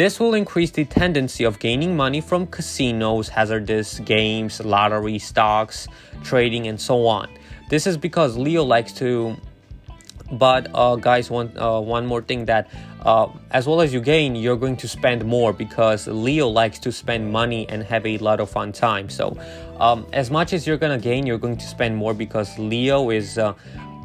This 0.00 0.18
will 0.18 0.32
increase 0.32 0.70
the 0.70 0.86
tendency 0.86 1.44
of 1.44 1.58
gaining 1.58 1.94
money 1.94 2.22
from 2.22 2.46
casinos, 2.46 3.28
hazardous 3.28 3.98
games, 3.98 4.58
lottery, 4.64 5.18
stocks, 5.18 5.88
trading, 6.24 6.68
and 6.68 6.80
so 6.80 7.06
on. 7.06 7.28
This 7.68 7.86
is 7.86 7.98
because 7.98 8.34
Leo 8.34 8.64
likes 8.64 8.94
to 8.94 9.36
but 10.32 10.68
uh, 10.74 10.96
guys 10.96 11.28
one 11.28 11.52
uh, 11.58 11.78
one 11.78 12.06
more 12.06 12.22
thing 12.22 12.46
that 12.46 12.70
uh, 13.02 13.28
as 13.50 13.66
well 13.66 13.82
as 13.82 13.92
you 13.92 14.00
gain 14.00 14.34
you're 14.34 14.56
going 14.56 14.76
to 14.76 14.88
spend 14.88 15.24
more 15.24 15.52
because 15.52 16.06
leo 16.06 16.46
likes 16.46 16.78
to 16.78 16.92
spend 16.92 17.32
money 17.32 17.68
and 17.68 17.82
have 17.82 18.06
a 18.06 18.16
lot 18.18 18.38
of 18.38 18.48
fun 18.48 18.70
time 18.70 19.10
so 19.10 19.36
um, 19.80 20.06
as 20.12 20.30
much 20.30 20.52
as 20.52 20.68
you're 20.68 20.76
gonna 20.76 20.98
gain 20.98 21.26
you're 21.26 21.36
going 21.46 21.56
to 21.56 21.66
spend 21.66 21.96
more 21.96 22.14
because 22.14 22.56
leo 22.60 23.10
is 23.10 23.38
uh, 23.38 23.52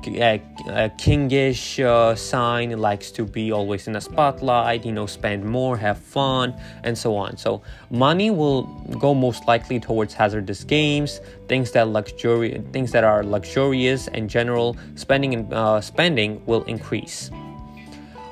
a, 0.08 0.42
a 0.68 0.90
kingish 0.98 1.84
uh, 1.84 2.16
sign 2.16 2.78
likes 2.78 3.12
to 3.12 3.26
be 3.26 3.52
always 3.52 3.88
in 3.88 3.94
the 3.94 4.02
spotlight 4.02 4.86
you 4.86 4.92
know 4.92 5.06
spend 5.06 5.44
more 5.44 5.78
have 5.78 5.98
fun 5.98 6.54
and 6.84 6.98
so 6.98 7.16
on. 7.16 7.38
So 7.38 7.62
money 7.90 8.32
will 8.32 8.64
go 9.00 9.14
most 9.14 9.48
likely 9.48 9.80
towards 9.80 10.14
hazardous 10.14 10.64
games 10.64 11.22
things 11.48 11.72
that 11.72 11.88
luxury 11.88 12.64
things 12.72 12.92
that 12.92 13.04
are 13.04 13.24
luxurious 13.24 14.08
and 14.10 14.30
general 14.30 14.78
spending 14.96 15.34
and 15.34 15.54
uh, 15.54 15.82
spending 15.82 16.44
will 16.46 16.64
increase. 16.64 17.32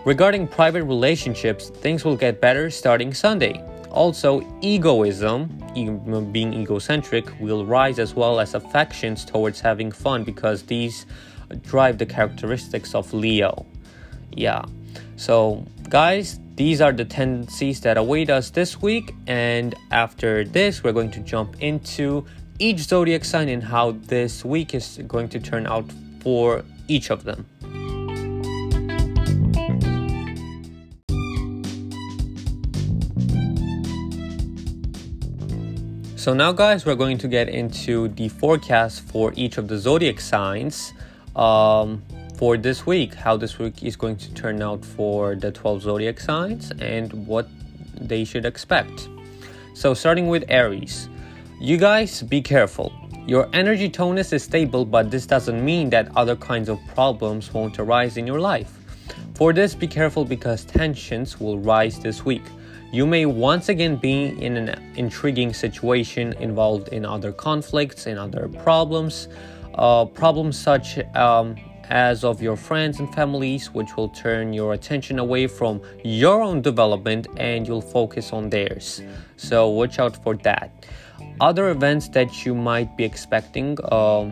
Regarding 0.06 0.48
private 0.48 0.84
relationships 0.84 1.70
things 1.70 2.04
will 2.04 2.18
get 2.18 2.42
better 2.42 2.70
starting 2.70 3.14
sunday. 3.14 3.64
Also 3.92 4.42
egoism 4.62 5.50
being 6.32 6.54
egocentric 6.54 7.26
will 7.40 7.66
rise 7.66 8.00
as 8.00 8.16
well 8.16 8.40
as 8.40 8.54
affections 8.54 9.26
towards 9.26 9.60
having 9.60 9.92
fun 9.92 10.24
because 10.24 10.64
these 10.64 11.06
drive 11.62 11.98
the 11.98 12.06
characteristics 12.06 12.96
of 12.96 13.14
Leo. 13.14 13.66
Yeah. 14.32 14.64
So, 15.16 15.66
guys, 15.90 16.40
these 16.56 16.82
are 16.82 16.92
the 16.92 17.06
tendencies 17.06 17.82
that 17.82 17.98
await 17.98 18.30
us 18.30 18.50
this 18.50 18.82
week. 18.82 19.14
And 19.28 19.76
after 19.92 20.44
this, 20.44 20.84
we're 20.84 20.94
going 20.94 21.12
to 21.12 21.20
jump 21.22 21.62
into 21.62 22.26
each 22.60 22.80
zodiac 22.80 23.26
sign 23.26 23.50
and 23.50 23.64
how 23.64 23.92
this 23.92 24.46
week 24.46 24.74
is 24.74 25.00
going 25.08 25.30
to 25.30 25.40
turn 25.40 25.66
out 25.68 25.86
for 26.22 26.64
each 26.88 27.10
of 27.10 27.24
them. 27.24 27.46
So 36.24 36.34
now 36.34 36.54
guys, 36.54 36.86
we're 36.86 36.96
going 36.96 37.18
to 37.18 37.28
get 37.28 37.50
into 37.50 38.08
the 38.08 38.30
forecast 38.30 39.02
for 39.02 39.34
each 39.36 39.58
of 39.58 39.68
the 39.68 39.78
zodiac 39.78 40.22
signs 40.22 40.94
um, 41.36 42.02
for 42.38 42.58
this 42.58 42.86
week, 42.86 43.14
how 43.14 43.38
this 43.38 43.60
week 43.60 43.84
is 43.84 43.96
going 43.96 44.18
to 44.18 44.34
turn 44.34 44.62
out 44.62 44.84
for 44.84 45.36
the 45.36 45.52
12 45.52 45.84
zodiac 45.84 46.20
signs 46.20 46.72
and 46.80 47.12
what 47.28 47.48
they 48.00 48.24
should 48.24 48.46
expect. 48.46 49.08
So, 49.74 49.94
starting 49.94 50.28
with 50.28 50.44
Aries, 50.50 51.10
you 51.60 51.78
guys 51.78 52.22
be 52.22 52.42
careful. 52.42 52.92
Your 53.26 53.50
energy 53.54 53.90
tonus 53.90 54.34
is 54.34 54.44
stable, 54.44 54.84
but 54.84 55.10
this 55.10 55.26
doesn't 55.26 55.64
mean 55.64 55.90
that 55.92 56.16
other 56.16 56.36
kinds 56.36 56.68
of 56.68 56.80
problems 56.94 57.54
won't 57.54 57.80
arise 57.80 58.18
in 58.18 58.28
your 58.28 58.40
life. 58.40 58.72
For 59.36 59.54
this, 59.54 59.74
be 59.74 59.88
careful 59.88 60.26
because 60.26 60.66
tensions 60.66 61.40
will 61.40 61.58
rise 61.58 62.00
this 62.00 62.26
week. 62.26 62.44
You 62.92 63.08
may 63.08 63.26
once 63.26 63.70
again 63.70 63.96
be 63.96 64.26
in 64.40 64.58
an 64.58 64.94
intriguing 64.96 65.54
situation 65.54 66.34
involved 66.34 66.90
in 66.90 67.06
other 67.06 67.32
conflicts, 67.32 68.06
in 68.06 68.20
other 68.20 68.48
problems, 68.62 69.30
uh, 69.76 70.06
problems 70.06 70.58
such 70.58 71.00
um, 71.16 71.56
as 71.90 72.24
of 72.24 72.42
your 72.42 72.56
friends 72.56 73.00
and 73.00 73.14
families, 73.14 73.74
which 73.74 73.96
will 73.98 74.10
turn 74.10 74.54
your 74.54 74.74
attention 74.74 75.20
away 75.20 75.48
from 75.48 75.82
your 76.04 76.42
own 76.42 76.62
development 76.62 77.28
and 77.38 77.68
you'll 77.68 77.82
focus 77.82 78.34
on 78.34 78.50
theirs. 78.50 79.02
So, 79.38 79.70
watch 79.70 80.00
out 80.00 80.22
for 80.24 80.36
that. 80.38 80.86
Other 81.42 81.70
events 81.70 82.10
that 82.10 82.46
you 82.46 82.56
might 82.56 82.96
be 82.96 83.04
expecting 83.04 83.78
uh, 83.84 84.32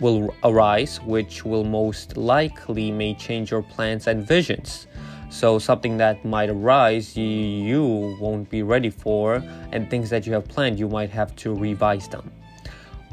will 0.00 0.34
arise, 0.42 1.00
which 1.02 1.44
will 1.44 1.64
most 1.64 2.16
likely 2.16 2.90
may 2.90 3.14
change 3.14 3.50
your 3.50 3.62
plans 3.62 4.06
and 4.06 4.26
visions. 4.26 4.86
So, 5.30 5.58
something 5.58 5.96
that 5.98 6.24
might 6.24 6.48
arise 6.48 7.16
you 7.16 8.16
won't 8.20 8.48
be 8.48 8.62
ready 8.62 8.90
for, 8.90 9.42
and 9.72 9.90
things 9.90 10.10
that 10.10 10.26
you 10.26 10.32
have 10.32 10.46
planned, 10.46 10.78
you 10.78 10.88
might 10.88 11.10
have 11.10 11.34
to 11.36 11.54
revise 11.54 12.08
them. 12.08 12.30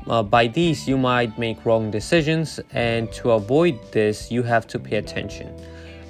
Uh, 0.08 0.24
by 0.24 0.48
these, 0.48 0.88
you 0.88 0.98
might 0.98 1.38
make 1.38 1.65
wrong 1.65 1.91
decisions, 1.91 2.60
and 2.72 3.12
to 3.13 3.31
avoid 3.31 3.79
this, 3.91 4.31
you 4.31 4.43
have 4.43 4.67
to 4.67 4.79
pay 4.79 4.98
attention. 4.98 5.53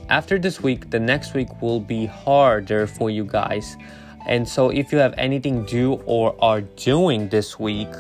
After 0.09 0.39
this 0.39 0.61
week, 0.61 0.89
the 0.89 0.99
next 0.99 1.33
week 1.33 1.61
will 1.61 1.79
be 1.79 2.05
harder 2.05 2.87
for 2.87 3.09
you 3.09 3.25
guys. 3.25 3.77
And 4.27 4.47
so, 4.47 4.69
if 4.69 4.91
you 4.91 4.97
have 4.97 5.13
anything 5.17 5.65
due 5.65 5.93
or 6.05 6.35
are 6.39 6.61
doing 6.61 7.29
this 7.29 7.59
week 7.59 7.93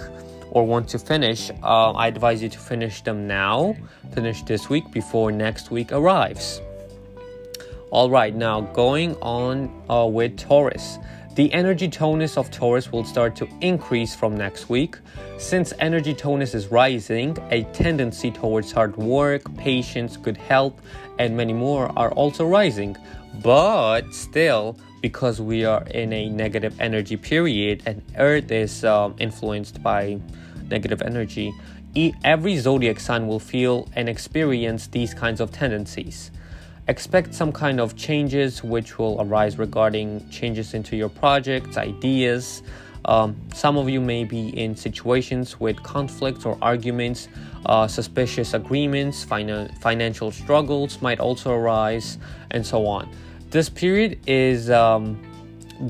or 0.51 0.65
want 0.65 0.87
to 0.89 0.99
finish, 0.99 1.49
uh, 1.63 1.91
I 1.91 2.07
advise 2.07 2.41
you 2.43 2.49
to 2.49 2.59
finish 2.59 3.01
them 3.01 3.27
now, 3.27 3.75
finish 4.13 4.43
this 4.43 4.69
week 4.69 4.91
before 4.91 5.31
next 5.31 5.71
week 5.71 5.91
arrives. 5.91 6.61
All 7.91 8.09
right, 8.09 8.33
now 8.33 8.61
going 8.61 9.15
on 9.17 9.69
uh, 9.89 10.05
with 10.05 10.37
Taurus. 10.37 10.97
The 11.33 11.53
energy 11.53 11.87
tonus 11.87 12.35
of 12.35 12.51
Taurus 12.51 12.91
will 12.91 13.05
start 13.05 13.37
to 13.37 13.47
increase 13.61 14.13
from 14.13 14.35
next 14.35 14.67
week. 14.67 14.97
Since 15.37 15.71
energy 15.79 16.13
tonus 16.13 16.53
is 16.53 16.67
rising, 16.67 17.37
a 17.51 17.63
tendency 17.71 18.31
towards 18.31 18.73
hard 18.73 18.97
work, 18.97 19.41
patience, 19.55 20.17
good 20.17 20.35
health, 20.35 20.73
and 21.19 21.37
many 21.37 21.53
more 21.53 21.89
are 21.97 22.11
also 22.11 22.45
rising. 22.45 22.97
But 23.41 24.13
still, 24.13 24.77
because 25.01 25.39
we 25.39 25.63
are 25.63 25.83
in 25.83 26.11
a 26.11 26.27
negative 26.27 26.75
energy 26.81 27.15
period 27.15 27.83
and 27.85 28.03
Earth 28.17 28.51
is 28.51 28.83
um, 28.83 29.15
influenced 29.17 29.81
by 29.81 30.19
negative 30.69 31.01
energy, 31.01 31.53
every 32.25 32.57
zodiac 32.57 32.99
sign 32.99 33.25
will 33.25 33.39
feel 33.39 33.87
and 33.95 34.09
experience 34.09 34.87
these 34.87 35.13
kinds 35.13 35.39
of 35.39 35.49
tendencies 35.49 36.29
expect 36.91 37.33
some 37.33 37.53
kind 37.53 37.79
of 37.79 37.95
changes 37.95 38.63
which 38.63 38.99
will 38.99 39.15
arise 39.21 39.57
regarding 39.57 40.29
changes 40.29 40.73
into 40.73 40.97
your 40.97 41.07
projects, 41.09 41.77
ideas. 41.77 42.61
Um, 43.05 43.35
some 43.53 43.77
of 43.77 43.89
you 43.89 44.01
may 44.01 44.25
be 44.25 44.49
in 44.49 44.75
situations 44.75 45.59
with 45.59 45.81
conflicts 45.81 46.45
or 46.45 46.57
arguments, 46.61 47.29
uh, 47.65 47.87
suspicious 47.87 48.53
agreements, 48.53 49.23
fina- 49.23 49.69
financial 49.79 50.31
struggles 50.31 51.01
might 51.01 51.19
also 51.19 51.53
arise, 51.53 52.17
and 52.51 52.63
so 52.63 52.85
on. 52.85 53.09
This 53.49 53.69
period 53.69 54.19
is 54.27 54.69
um, 54.69 55.17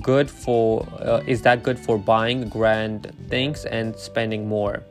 good 0.01 0.29
for 0.29 0.87
uh, 0.99 1.21
is 1.25 1.41
that 1.41 1.63
good 1.63 1.79
for 1.79 1.97
buying 1.97 2.47
grand 2.47 3.11
things 3.27 3.65
and 3.65 3.95
spending 3.95 4.47
more. 4.47 4.83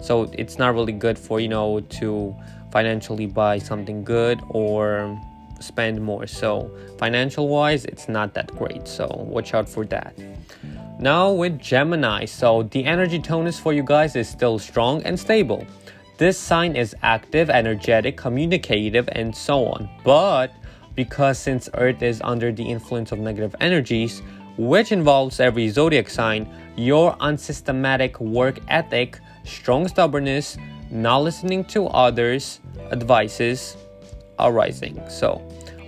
So 0.00 0.30
it's 0.34 0.58
not 0.58 0.74
really 0.74 0.92
good 0.92 1.18
for 1.18 1.40
you 1.40 1.48
know 1.48 1.80
to 1.80 2.36
financially 2.74 3.26
buy 3.26 3.56
something 3.56 4.02
good 4.02 4.42
or 4.50 5.16
spend 5.60 6.02
more. 6.02 6.26
So, 6.26 6.70
financial 6.98 7.46
wise, 7.48 7.84
it's 7.84 8.08
not 8.08 8.34
that 8.34 8.48
great. 8.58 8.88
So, 8.88 9.06
watch 9.34 9.54
out 9.54 9.68
for 9.68 9.84
that. 9.86 10.12
Now, 10.98 11.30
with 11.30 11.58
Gemini, 11.60 12.24
so 12.24 12.64
the 12.64 12.84
energy 12.84 13.20
tonus 13.20 13.60
for 13.60 13.72
you 13.72 13.84
guys 13.84 14.16
is 14.16 14.28
still 14.28 14.58
strong 14.58 15.02
and 15.04 15.18
stable. 15.18 15.64
This 16.18 16.36
sign 16.36 16.74
is 16.74 16.94
active, 17.02 17.48
energetic, 17.48 18.16
communicative, 18.16 19.08
and 19.12 19.34
so 19.34 19.66
on. 19.66 19.88
But 20.04 20.50
because 20.96 21.38
since 21.38 21.68
Earth 21.74 22.02
is 22.02 22.20
under 22.22 22.50
the 22.52 22.64
influence 22.64 23.12
of 23.12 23.18
negative 23.20 23.54
energies, 23.60 24.20
which 24.56 24.90
involves 24.92 25.40
every 25.40 25.68
zodiac 25.68 26.08
sign, 26.08 26.48
your 26.76 27.16
unsystematic 27.20 28.20
work 28.20 28.58
ethic, 28.68 29.18
strong 29.44 29.86
stubbornness, 29.88 30.56
not 30.90 31.22
listening 31.22 31.64
to 31.64 31.86
others, 31.88 32.60
advices 32.98 33.76
are 34.38 34.52
rising. 34.52 34.94
So, 35.08 35.28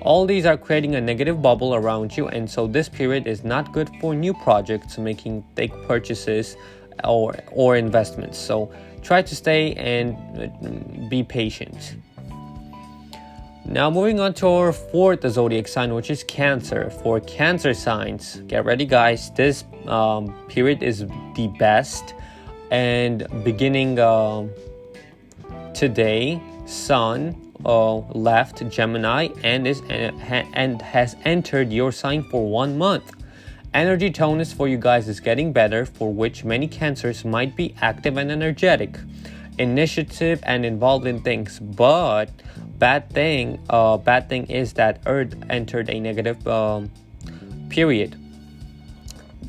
all 0.02 0.26
these 0.26 0.46
are 0.46 0.58
creating 0.66 0.94
a 0.94 1.00
negative 1.00 1.40
bubble 1.42 1.74
around 1.74 2.16
you, 2.16 2.28
and 2.28 2.48
so 2.48 2.66
this 2.66 2.88
period 2.88 3.26
is 3.26 3.42
not 3.44 3.72
good 3.72 3.88
for 4.00 4.14
new 4.14 4.34
projects, 4.46 4.98
making 4.98 5.44
big 5.54 5.70
purchases 5.86 6.56
or 7.04 7.34
or 7.52 7.76
investments. 7.76 8.38
So, 8.38 8.70
try 9.02 9.22
to 9.22 9.34
stay 9.34 9.62
and 9.74 10.08
uh, 10.14 11.08
be 11.08 11.22
patient. 11.22 11.96
Now, 13.68 13.90
moving 13.90 14.20
on 14.20 14.32
to 14.34 14.46
our 14.46 14.72
fourth 14.72 15.28
zodiac 15.28 15.66
sign, 15.66 15.92
which 15.92 16.08
is 16.08 16.22
Cancer. 16.22 16.88
For 17.02 17.18
Cancer 17.18 17.74
signs, 17.74 18.40
get 18.46 18.64
ready, 18.64 18.86
guys. 18.86 19.32
This 19.32 19.64
um, 19.88 20.32
period 20.46 20.84
is 20.84 21.00
the 21.34 21.48
best, 21.58 22.14
and 22.70 23.26
beginning 23.42 23.98
uh, 23.98 24.46
today, 25.74 26.40
Sun 26.66 27.52
uh, 27.64 27.96
left 27.96 28.68
Gemini 28.68 29.28
and 29.42 29.66
is 29.66 29.80
uh, 29.82 30.12
and 30.52 30.82
has 30.82 31.16
entered 31.24 31.72
your 31.72 31.92
sign 31.92 32.24
for 32.24 32.48
one 32.48 32.76
month. 32.76 33.12
Energy 33.72 34.10
tonus 34.10 34.52
for 34.52 34.68
you 34.68 34.78
guys 34.78 35.08
is 35.08 35.20
getting 35.20 35.52
better, 35.52 35.84
for 35.86 36.12
which 36.12 36.44
many 36.44 36.66
cancers 36.66 37.24
might 37.24 37.54
be 37.54 37.74
active 37.80 38.16
and 38.16 38.32
energetic, 38.32 38.98
initiative 39.58 40.40
and 40.44 40.64
involved 40.64 41.06
in 41.06 41.20
things. 41.20 41.58
But 41.60 42.30
bad 42.78 43.10
thing, 43.10 43.60
uh, 43.68 43.98
bad 43.98 44.28
thing 44.28 44.46
is 44.46 44.72
that 44.74 45.00
Earth 45.06 45.34
entered 45.50 45.90
a 45.90 46.00
negative 46.00 46.46
um, 46.48 46.90
period. 47.68 48.16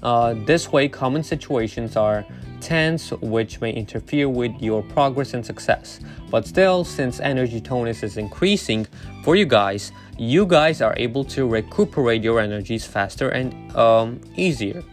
Uh, 0.04 0.36
this 0.46 0.72
way, 0.72 0.88
common 0.88 1.24
situations 1.24 1.96
are 1.96 2.26
tense, 2.68 3.12
which 3.22 3.62
may 3.62 3.72
interfere 3.72 4.28
with 4.28 4.52
your 4.60 4.84
progress 4.84 5.34
and 5.34 5.46
success. 5.46 6.02
But 6.30 6.46
still, 6.46 6.84
since 6.84 7.22
energy 7.22 7.62
tonus 7.62 8.04
is 8.04 8.18
increasing 8.18 8.86
for 9.24 9.38
you 9.38 9.46
guys, 9.46 9.94
you 10.18 10.46
guys 10.46 10.82
are 10.82 10.94
able 10.98 11.24
to 11.36 11.48
recuperate 11.48 12.22
your 12.22 12.42
energies 12.42 12.86
faster 12.86 13.30
and 13.30 13.54
um, 13.78 14.20
easier 14.36 14.84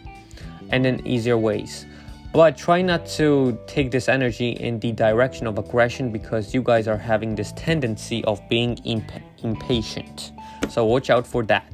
and 0.71 0.87
in 0.87 1.04
easier 1.04 1.37
ways. 1.37 1.85
But 2.33 2.57
try 2.57 2.81
not 2.81 3.07
to 3.19 3.59
take 3.66 3.90
this 3.90 4.09
energy 4.09 4.50
in 4.50 4.78
the 4.78 4.93
direction 4.93 5.49
of 5.49 5.59
aggression 5.59 6.12
because 6.12 6.54
you 6.54 6.62
guys 6.62 6.87
are 6.87 6.97
having 6.97 7.35
this 7.35 7.50
tendency 7.52 8.25
of 8.25 8.40
being 8.49 8.78
imp- 8.85 9.23
impatient. 9.43 10.31
So 10.69 10.85
watch 10.85 11.11
out 11.11 11.26
for 11.26 11.43
that. 11.45 11.66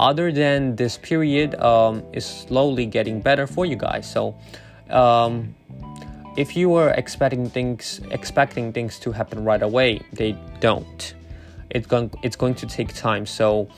Other 0.00 0.32
than 0.32 0.74
this 0.74 0.98
period 0.98 1.54
um, 1.60 2.02
is 2.12 2.26
slowly 2.26 2.86
getting 2.86 3.20
better 3.20 3.46
for 3.46 3.66
you 3.66 3.76
guys. 3.76 4.10
So 4.10 4.34
um, 4.92 5.54
if 6.36 6.56
you 6.56 6.68
were 6.68 6.90
expecting 6.90 7.48
things 7.48 8.00
expecting 8.10 8.72
things 8.72 8.98
to 9.00 9.12
happen 9.12 9.44
right 9.44 9.62
away, 9.62 10.00
they 10.12 10.36
don't. 10.60 11.14
It's 11.70 11.86
going 11.86 12.10
it's 12.22 12.36
going 12.36 12.54
to 12.56 12.66
take 12.66 12.94
time. 12.94 13.26
So 13.26 13.68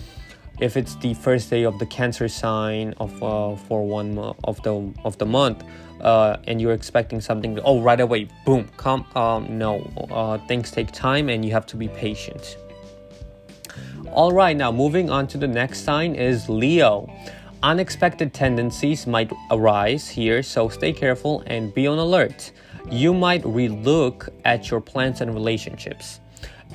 if 0.60 0.76
it's 0.76 0.94
the 0.96 1.14
first 1.14 1.50
day 1.50 1.64
of 1.64 1.78
the 1.78 1.86
cancer 1.86 2.28
sign 2.28 2.94
of 2.98 3.10
uh, 3.22 3.56
for 3.56 3.86
one 3.86 4.18
of 4.44 4.62
the 4.62 4.92
of 5.04 5.18
the 5.18 5.26
month 5.26 5.64
uh, 6.00 6.36
and 6.46 6.60
you're 6.60 6.72
expecting 6.72 7.20
something 7.20 7.58
oh 7.64 7.80
right 7.80 8.00
away 8.00 8.28
boom 8.44 8.68
come 8.76 9.04
um, 9.16 9.58
no 9.58 9.80
uh, 10.10 10.38
things 10.46 10.70
take 10.70 10.92
time 10.92 11.28
and 11.28 11.44
you 11.44 11.50
have 11.50 11.66
to 11.66 11.76
be 11.76 11.88
patient 11.88 12.56
all 14.12 14.30
right 14.30 14.56
now 14.56 14.70
moving 14.70 15.10
on 15.10 15.26
to 15.26 15.38
the 15.38 15.48
next 15.48 15.80
sign 15.80 16.14
is 16.14 16.48
leo 16.48 17.10
unexpected 17.64 18.32
tendencies 18.32 19.06
might 19.06 19.32
arise 19.50 20.08
here 20.08 20.42
so 20.42 20.68
stay 20.68 20.92
careful 20.92 21.42
and 21.46 21.74
be 21.74 21.86
on 21.86 21.98
alert 21.98 22.52
you 22.90 23.12
might 23.12 23.42
relook 23.42 24.28
at 24.44 24.70
your 24.70 24.80
plans 24.80 25.20
and 25.22 25.34
relationships 25.34 26.20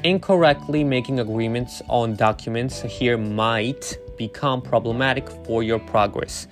Incorrectly 0.03 0.85
making 0.85 1.19
agreements 1.19 1.81
on 1.89 2.15
documents 2.15 2.81
here 2.83 3.17
might 3.17 3.97
become 4.17 4.61
problematic 4.61 5.29
for 5.45 5.61
your 5.61 5.79
progress. 5.79 6.47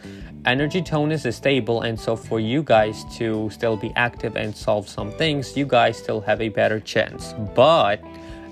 Energy 0.46 0.82
tonus 0.82 1.26
is 1.26 1.38
stable, 1.38 1.84
and 1.84 1.98
so 1.98 2.18
for 2.18 2.42
you 2.42 2.62
guys 2.62 3.06
to 3.16 3.50
still 3.50 3.78
be 3.78 3.94
active 3.96 4.36
and 4.36 4.54
solve 4.54 4.90
some 4.90 5.12
things, 5.12 5.56
you 5.56 5.66
guys 5.66 5.98
still 5.98 6.20
have 6.20 6.42
a 6.42 6.50
better 6.50 6.82
chance. 6.82 7.34
But 7.56 8.04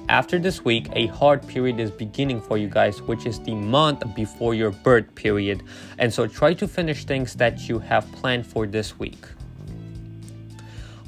after 0.07 0.37
this 0.37 0.63
week, 0.63 0.87
a 0.93 1.07
hard 1.07 1.47
period 1.47 1.79
is 1.79 1.89
beginning 1.89 2.39
for 2.39 2.57
you 2.57 2.67
guys, 2.67 3.01
which 3.01 3.25
is 3.25 3.39
the 3.39 3.55
month 3.55 4.03
before 4.15 4.53
your 4.53 4.71
birth 4.71 5.13
period. 5.15 5.63
And 5.97 6.13
so 6.13 6.27
try 6.27 6.53
to 6.55 6.67
finish 6.67 7.05
things 7.05 7.33
that 7.35 7.67
you 7.67 7.79
have 7.79 8.11
planned 8.11 8.45
for 8.45 8.67
this 8.67 8.99
week. 8.99 9.25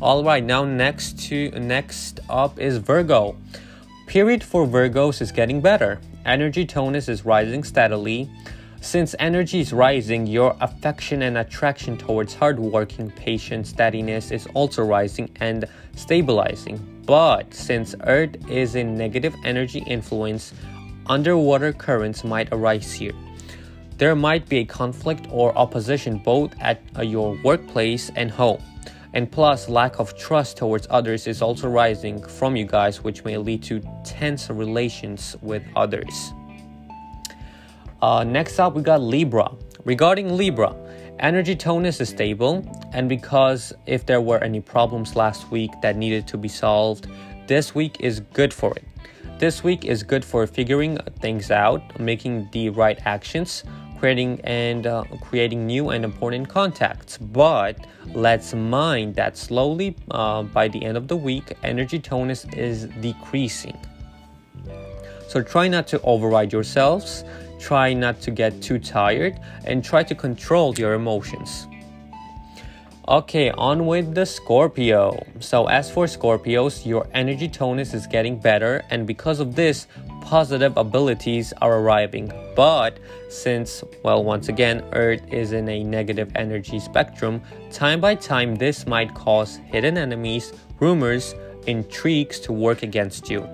All 0.02 0.24
right, 0.24 0.44
now 0.44 0.64
next 0.64 1.20
to 1.28 1.52
next 1.52 2.20
up 2.30 2.60
is 2.60 2.78
Virgo. 2.78 3.38
Period 4.08 4.44
for 4.44 4.66
Virgos 4.66 5.22
is 5.22 5.32
getting 5.32 5.62
better. 5.62 6.00
Energy 6.26 6.66
tonus 6.66 7.10
is 7.10 7.26
rising 7.26 7.64
steadily. 7.64 8.30
Since 8.82 9.16
energy 9.20 9.60
is 9.60 9.74
rising, 9.74 10.28
your 10.28 10.56
affection 10.62 11.24
and 11.24 11.40
attraction 11.40 11.98
towards 11.98 12.34
hardworking, 12.34 13.12
patient 13.12 13.68
steadiness 13.68 14.32
is 14.32 14.48
also 14.54 14.84
rising 14.84 15.30
and 15.40 15.66
stabilizing. 15.96 16.78
But 17.06 17.54
since 17.54 17.96
Earth 18.04 18.36
is 18.50 18.76
in 18.76 18.96
negative 18.96 19.36
energy 19.44 19.84
influence, 19.88 20.54
underwater 21.08 21.74
currents 21.74 22.24
might 22.24 22.50
arise 22.52 22.94
here. 22.94 23.14
There 23.98 24.16
might 24.16 24.48
be 24.48 24.60
a 24.60 24.66
conflict 24.66 25.28
or 25.32 25.58
opposition 25.58 26.20
both 26.20 26.54
at 26.62 26.82
uh, 26.96 27.02
your 27.02 27.36
workplace 27.44 28.12
and 28.16 28.30
home. 28.30 28.62
And 29.14 29.32
plus, 29.32 29.68
lack 29.68 30.00
of 30.00 30.16
trust 30.16 30.58
towards 30.58 30.86
others 30.92 31.26
is 31.26 31.42
also 31.42 31.68
rising 31.68 32.22
from 32.22 32.56
you 32.56 32.66
guys, 32.66 33.04
which 33.04 33.26
may 33.26 33.38
lead 33.38 33.64
to 33.64 33.82
tense 34.04 34.52
relations 34.52 35.36
with 35.42 35.64
others. 35.76 36.34
Uh, 38.02 38.24
next 38.24 38.60
up, 38.60 38.76
we 38.76 38.84
got 38.84 39.02
Libra. 39.02 39.52
Regarding 39.84 40.38
Libra, 40.38 40.76
energy 41.20 41.56
tonus 41.56 42.00
is 42.00 42.10
stable, 42.10 42.64
and 42.94 43.10
because 43.10 43.74
if 43.88 44.06
there 44.06 44.22
were 44.22 44.38
any 44.44 44.62
problems 44.62 45.16
last 45.16 45.50
week 45.50 45.72
that 45.82 45.96
needed 45.96 46.28
to 46.28 46.38
be 46.38 46.48
solved, 46.48 47.08
this 47.48 47.74
week 47.74 47.98
is 48.00 48.20
good 48.20 48.54
for 48.54 48.72
it. 48.76 48.84
This 49.40 49.64
week 49.64 49.86
is 49.86 50.04
good 50.04 50.24
for 50.24 50.46
figuring 50.46 50.98
things 51.22 51.50
out, 51.50 52.00
making 52.00 52.50
the 52.52 52.70
right 52.70 53.00
actions, 53.06 53.64
creating 53.98 54.42
and 54.44 54.86
uh, 54.86 55.04
creating 55.22 55.66
new 55.66 55.90
and 55.90 56.06
important 56.06 56.50
contacts. 56.50 57.18
But 57.18 57.88
let's 58.14 58.54
mind 58.54 59.16
that 59.16 59.38
slowly, 59.38 59.96
uh, 60.12 60.44
by 60.44 60.68
the 60.68 60.84
end 60.84 60.98
of 60.98 61.08
the 61.08 61.18
week, 61.18 61.58
energy 61.64 61.98
tonus 61.98 62.46
is 62.54 62.86
decreasing. 63.02 63.78
So 65.28 65.42
try 65.42 65.68
not 65.68 65.88
to 65.88 66.02
override 66.02 66.54
yourselves. 66.54 67.24
Try 67.60 67.94
not 67.94 68.22
to 68.22 68.32
get 68.32 68.62
too 68.62 68.80
tired 68.80 69.40
and 69.66 69.84
try 69.84 70.04
to 70.04 70.16
control 70.16 70.74
your 70.76 70.94
emotions. 70.94 71.68
Okay, 73.10 73.52
on 73.52 73.86
with 73.86 74.14
the 74.16 74.26
Scorpio. 74.26 75.26
So, 75.40 75.68
as 75.68 75.90
for 75.90 76.08
Scorpios, 76.08 76.86
your 76.86 77.08
energy 77.14 77.48
tonus 77.48 77.94
is 77.94 78.06
getting 78.06 78.38
better, 78.38 78.84
and 78.90 79.08
because 79.08 79.40
of 79.40 79.56
this, 79.56 79.88
positive 80.20 80.76
abilities 80.76 81.54
are 81.62 81.80
arriving. 81.80 82.30
But 82.54 83.00
since, 83.30 83.82
well, 84.04 84.26
once 84.26 84.50
again, 84.50 84.84
Earth 84.92 85.22
is 85.32 85.54
in 85.54 85.70
a 85.70 85.86
negative 85.86 86.34
energy 86.36 86.80
spectrum, 86.80 87.42
time 87.72 88.02
by 88.02 88.14
time 88.14 88.56
this 88.56 88.86
might 88.86 89.16
cause 89.16 89.56
hidden 89.56 89.98
enemies, 89.98 90.52
rumors, 90.82 91.34
intrigues 91.66 92.42
to 92.42 92.52
work 92.52 92.84
against 92.84 93.30
you. 93.30 93.48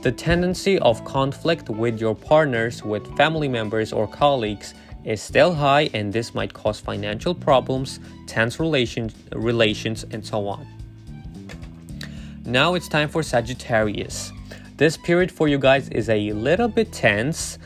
The 0.00 0.12
tendency 0.12 0.78
of 0.78 1.04
conflict 1.04 1.68
with 1.68 2.00
your 2.00 2.14
partners, 2.14 2.84
with 2.84 3.04
family 3.16 3.48
members, 3.48 3.92
or 3.92 4.06
colleagues 4.06 4.74
is 5.04 5.20
still 5.20 5.52
high, 5.52 5.90
and 5.92 6.12
this 6.12 6.34
might 6.34 6.54
cause 6.54 6.78
financial 6.78 7.34
problems, 7.34 7.98
tense 8.28 8.60
relations, 8.60 9.12
relations, 9.32 10.04
and 10.12 10.24
so 10.24 10.46
on. 10.46 10.64
Now 12.44 12.74
it's 12.74 12.86
time 12.86 13.08
for 13.08 13.24
Sagittarius. 13.24 14.30
This 14.76 14.96
period 14.96 15.32
for 15.32 15.48
you 15.48 15.58
guys 15.58 15.88
is 15.88 16.08
a 16.08 16.30
little 16.32 16.68
bit 16.68 16.92
tense, 16.92 17.58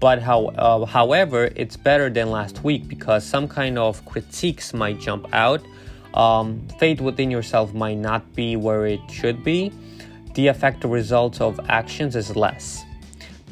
but 0.00 0.22
how, 0.22 0.46
uh, 0.46 0.86
however, 0.86 1.50
it's 1.54 1.76
better 1.76 2.08
than 2.08 2.30
last 2.30 2.64
week 2.64 2.88
because 2.88 3.26
some 3.26 3.46
kind 3.46 3.78
of 3.78 4.02
critiques 4.06 4.72
might 4.72 4.98
jump 4.98 5.26
out. 5.34 5.60
Um, 6.14 6.66
faith 6.78 7.02
within 7.02 7.30
yourself 7.30 7.74
might 7.74 7.98
not 7.98 8.34
be 8.34 8.56
where 8.56 8.86
it 8.86 9.00
should 9.10 9.44
be. 9.44 9.70
The 10.34 10.48
effective 10.48 10.90
result 10.90 11.40
of 11.40 11.60
actions 11.68 12.16
is 12.16 12.34
less. 12.34 12.84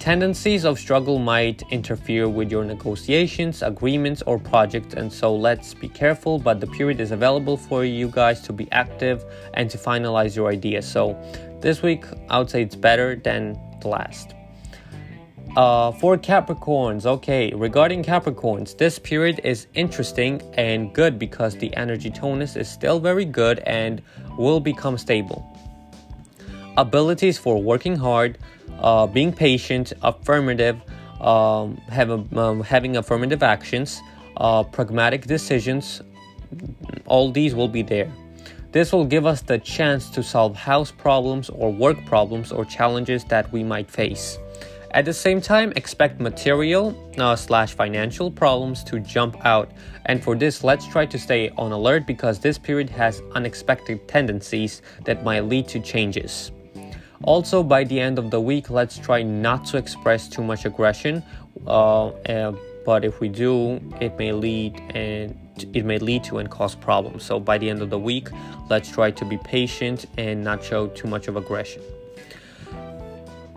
Tendencies 0.01 0.64
of 0.64 0.81
struggle 0.81 1.21
might 1.21 1.62
interfere 1.71 2.29
with 2.29 2.51
your 2.51 2.64
negotiations, 2.64 3.62
agreements, 3.62 4.21
or 4.23 4.37
projects, 4.37 4.95
and 4.95 5.12
so 5.12 5.33
let's 5.33 5.75
be 5.75 5.88
careful. 5.88 6.40
But 6.40 6.59
the 6.59 6.66
period 6.66 7.01
is 7.01 7.12
available 7.12 7.57
for 7.57 7.85
you 7.85 8.09
guys 8.09 8.40
to 8.42 8.53
be 8.53 8.66
active 8.73 9.25
and 9.55 9.71
to 9.71 9.79
finalize 9.79 10.35
your 10.35 10.51
ideas. 10.51 10.90
So 10.90 11.16
this 11.61 11.83
week, 11.83 12.05
I 12.29 12.40
would 12.40 12.51
say 12.51 12.62
it's 12.62 12.75
better 12.75 13.14
than 13.14 13.57
the 13.81 13.87
last. 13.87 14.35
Uh, 15.57 15.92
for 15.92 16.16
Capricorns, 16.16 17.07
okay, 17.07 17.53
regarding 17.55 18.03
Capricorns, 18.03 18.77
this 18.77 18.99
period 18.99 19.40
is 19.45 19.68
interesting 19.75 20.42
and 20.55 20.92
good 20.95 21.16
because 21.18 21.57
the 21.57 21.73
energy 21.77 22.11
tonus 22.11 22.57
is 22.57 22.68
still 22.68 22.99
very 22.99 23.27
good 23.27 23.61
and 23.66 24.03
will 24.37 24.59
become 24.59 24.99
stable. 24.99 25.52
Abilities 26.76 27.38
for 27.38 27.62
working 27.62 27.96
hard, 27.96 28.38
uh, 28.78 29.06
being 29.06 29.32
patient, 29.32 29.92
affirmative, 30.02 30.80
um, 31.20 31.76
have 31.88 32.11
a, 32.11 32.24
um, 32.38 32.62
having 32.62 32.96
affirmative 32.96 33.42
actions, 33.42 34.00
uh, 34.38 34.62
pragmatic 34.62 35.26
decisions, 35.26 36.02
all 37.06 37.30
these 37.30 37.54
will 37.54 37.68
be 37.68 37.82
there. 37.82 38.11
This 38.72 38.90
will 38.90 39.04
give 39.04 39.26
us 39.26 39.42
the 39.42 39.58
chance 39.58 40.08
to 40.11 40.22
solve 40.22 40.56
house 40.56 40.90
problems 40.90 41.50
or 41.50 41.70
work 41.70 42.04
problems 42.06 42.52
or 42.52 42.64
challenges 42.64 43.22
that 43.24 43.52
we 43.52 43.62
might 43.62 43.90
face. 43.90 44.38
At 44.92 45.04
the 45.04 45.12
same 45.12 45.40
time, 45.40 45.72
expect 45.76 46.20
material 46.20 46.94
uh, 47.18 47.37
slash 47.37 47.74
financial 47.74 48.30
problems 48.30 48.85
to 48.85 49.00
jump 49.00 49.44
out. 49.44 49.72
And 50.06 50.22
for 50.22 50.35
this, 50.37 50.64
let's 50.64 50.87
try 50.87 51.06
to 51.06 51.18
stay 51.18 51.50
on 51.50 51.72
alert 51.72 52.06
because 52.06 52.40
this 52.40 52.58
period 52.58 52.90
has 52.90 53.22
unexpected 53.35 54.06
tendencies 54.08 54.82
that 55.04 55.24
might 55.24 55.44
lead 55.44 55.68
to 55.68 55.80
changes. 55.80 56.50
Also, 57.24 57.62
by 57.62 57.85
the 57.85 58.00
end 58.00 58.18
of 58.18 58.30
the 58.30 58.40
week, 58.40 58.70
let's 58.70 58.98
try 58.98 59.22
not 59.22 59.64
to 59.66 59.76
express 59.76 60.28
too 60.28 60.42
much 60.42 60.64
aggression. 60.64 61.22
Uh, 61.66 62.08
uh, 62.08 62.52
but 62.85 63.04
if 63.04 63.20
we 63.20 63.28
do, 63.28 63.80
it 64.00 64.18
may 64.18 64.32
lead 64.32 64.80
and 64.94 65.38
it 65.72 65.85
may 65.85 65.98
lead 65.98 66.24
to 66.24 66.38
and 66.38 66.50
cause 66.50 66.74
problems. 66.74 67.24
So 67.24 67.38
by 67.38 67.58
the 67.58 67.70
end 67.70 67.82
of 67.82 67.90
the 67.90 67.98
week, 67.98 68.28
let's 68.68 68.90
try 68.90 69.11
to 69.12 69.24
be 69.24 69.38
patient 69.38 70.06
and 70.18 70.42
not 70.42 70.64
show 70.64 70.88
too 70.88 71.06
much 71.06 71.28
of 71.28 71.37
aggression. 71.37 71.82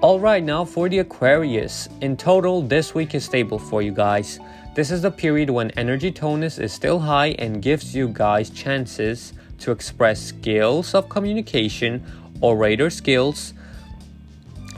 All 0.02 0.20
right, 0.20 0.44
now 0.44 0.66
for 0.66 0.88
the 0.88 1.00
Aquarius. 1.00 1.90
In 2.02 2.16
total, 2.18 2.62
this 2.62 2.94
week 2.94 3.16
is 3.16 3.26
stable 3.26 3.58
for 3.58 3.82
you 3.82 3.92
guys. 3.92 4.40
This 4.76 4.92
is 4.92 5.02
the 5.02 5.10
period 5.10 5.50
when 5.50 5.72
energy 5.72 6.12
tonus 6.12 6.60
is 6.60 6.74
still 6.74 7.00
high 7.00 7.30
and 7.40 7.62
gives 7.62 7.96
you 7.96 8.10
guys 8.10 8.52
chances 8.52 9.34
to 9.60 9.72
express 9.72 10.22
skills 10.22 10.94
of 10.94 11.10
communication, 11.10 12.06
orator 12.42 12.92
skills. 12.92 13.55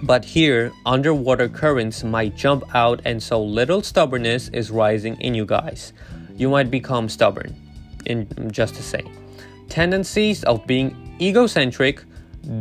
But 0.04 0.24
here, 0.24 0.72
underwater 0.86 1.50
currents 1.50 2.04
might 2.04 2.36
jump 2.36 2.64
out, 2.76 3.02
and 3.04 3.22
so 3.22 3.44
little 3.44 3.82
stubbornness 3.82 4.50
is 4.50 4.70
rising 4.70 5.20
in 5.22 5.34
you 5.34 5.46
guys. 5.46 5.94
You 6.36 6.50
might 6.50 6.70
become 6.70 7.10
stubborn, 7.10 7.56
in 8.06 8.28
just 8.52 8.76
to 8.76 8.84
say. 8.84 9.04
Tendencies 9.70 10.44
of 10.44 10.66
being 10.68 10.96
egocentric, 11.20 12.04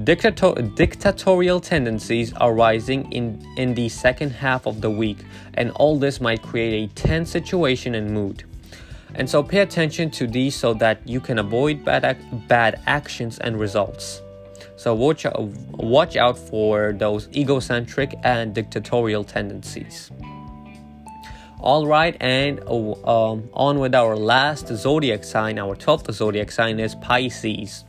Dictator- 0.03 0.61
dictatorial 0.75 1.61
tendencies 1.61 2.33
are 2.33 2.53
rising 2.53 3.13
in, 3.13 3.41
in 3.57 3.73
the 3.75 3.89
second 3.89 4.31
half 4.31 4.67
of 4.67 4.81
the 4.81 4.91
week, 4.91 5.19
and 5.55 5.71
all 5.73 5.97
this 5.97 6.21
might 6.21 6.43
create 6.43 6.91
a 6.91 6.93
tense 6.95 7.31
situation 7.31 7.95
and 7.95 8.11
mood. 8.11 8.43
And 9.15 9.31
so 9.31 9.45
pay 9.45 9.61
attention 9.61 10.11
to 10.13 10.27
these 10.27 10.57
so 10.57 10.75
that 10.75 11.07
you 11.07 11.21
can 11.21 11.39
avoid 11.39 11.85
bad, 11.85 12.05
ac- 12.05 12.19
bad 12.49 12.81
actions 12.87 13.39
and 13.39 13.61
results. 13.61 14.23
So 14.77 14.95
watch 14.95 15.25
out, 15.25 15.41
watch 15.41 16.17
out 16.17 16.39
for 16.39 16.93
those 16.93 17.29
egocentric 17.35 18.15
and 18.23 18.55
dictatorial 18.55 19.25
tendencies. 19.25 20.11
All 21.61 21.87
right, 21.87 22.15
and 22.21 22.61
um, 22.69 23.49
on 23.55 23.79
with 23.79 23.95
our 23.95 24.15
last 24.15 24.69
zodiac 24.69 25.25
sign. 25.25 25.59
Our 25.59 25.75
12th 25.75 26.13
zodiac 26.13 26.53
sign 26.53 26.79
is 26.79 26.95
Pisces. 26.95 27.85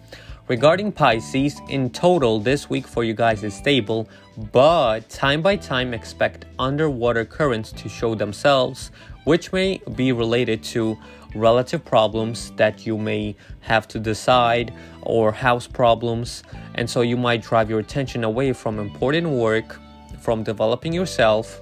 Regarding 0.48 0.94
Pisces, 0.94 1.60
in 1.68 1.90
total, 1.90 2.40
this 2.40 2.70
week 2.70 2.88
for 2.88 3.04
you 3.04 3.14
guys 3.14 3.44
is 3.44 3.54
stable, 3.54 4.08
but 4.54 5.10
time 5.10 5.42
by 5.42 5.58
time 5.58 5.94
expect 5.94 6.46
underwater 6.58 7.26
currents 7.26 7.74
to 7.74 7.90
show 7.90 8.16
themselves, 8.16 8.92
which 9.28 9.52
may 9.52 9.82
be 9.96 10.14
related 10.14 10.64
to 10.64 10.98
relative 11.36 11.84
problems 11.84 12.52
that 12.56 12.86
you 12.86 12.98
may 12.98 13.36
have 13.60 13.86
to 13.86 14.00
decide 14.00 14.74
or 15.02 15.34
house 15.34 15.68
problems. 15.68 16.44
And 16.76 16.90
so 16.90 17.02
you 17.02 17.18
might 17.18 17.42
drive 17.44 17.70
your 17.70 17.80
attention 17.80 18.24
away 18.24 18.54
from 18.54 18.80
important 18.80 19.28
work, 19.28 19.82
from 20.22 20.44
developing 20.44 20.94
yourself, 20.94 21.60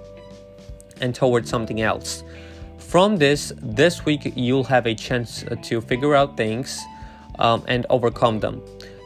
and 1.02 1.16
towards 1.16 1.50
something 1.50 1.82
else. 1.82 2.24
From 2.78 3.18
this, 3.18 3.52
this 3.58 4.06
week 4.06 4.32
you'll 4.36 4.64
have 4.66 4.86
a 4.86 4.94
chance 4.94 5.44
to 5.64 5.82
figure 5.82 6.14
out 6.14 6.38
things 6.38 6.80
um, 7.40 7.64
and 7.68 7.88
overcome 7.90 8.40
them. 8.40 8.62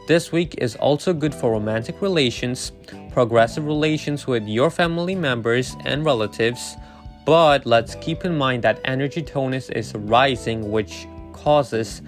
This 0.06 0.32
week 0.32 0.56
is 0.58 0.76
also 0.76 1.14
good 1.14 1.34
for 1.34 1.52
romantic 1.52 2.02
relations, 2.02 2.72
progressive 3.10 3.64
relations 3.64 4.26
with 4.26 4.46
your 4.46 4.68
family 4.68 5.14
members 5.14 5.76
and 5.86 6.04
relatives, 6.04 6.76
but 7.24 7.66
let's 7.66 7.94
keep 7.96 8.24
in 8.24 8.36
mind 8.36 8.62
that 8.64 8.80
energy 8.84 9.22
tonus 9.22 9.70
is 9.70 9.94
rising, 9.94 10.70
which 10.70 11.06
causes 11.32 12.02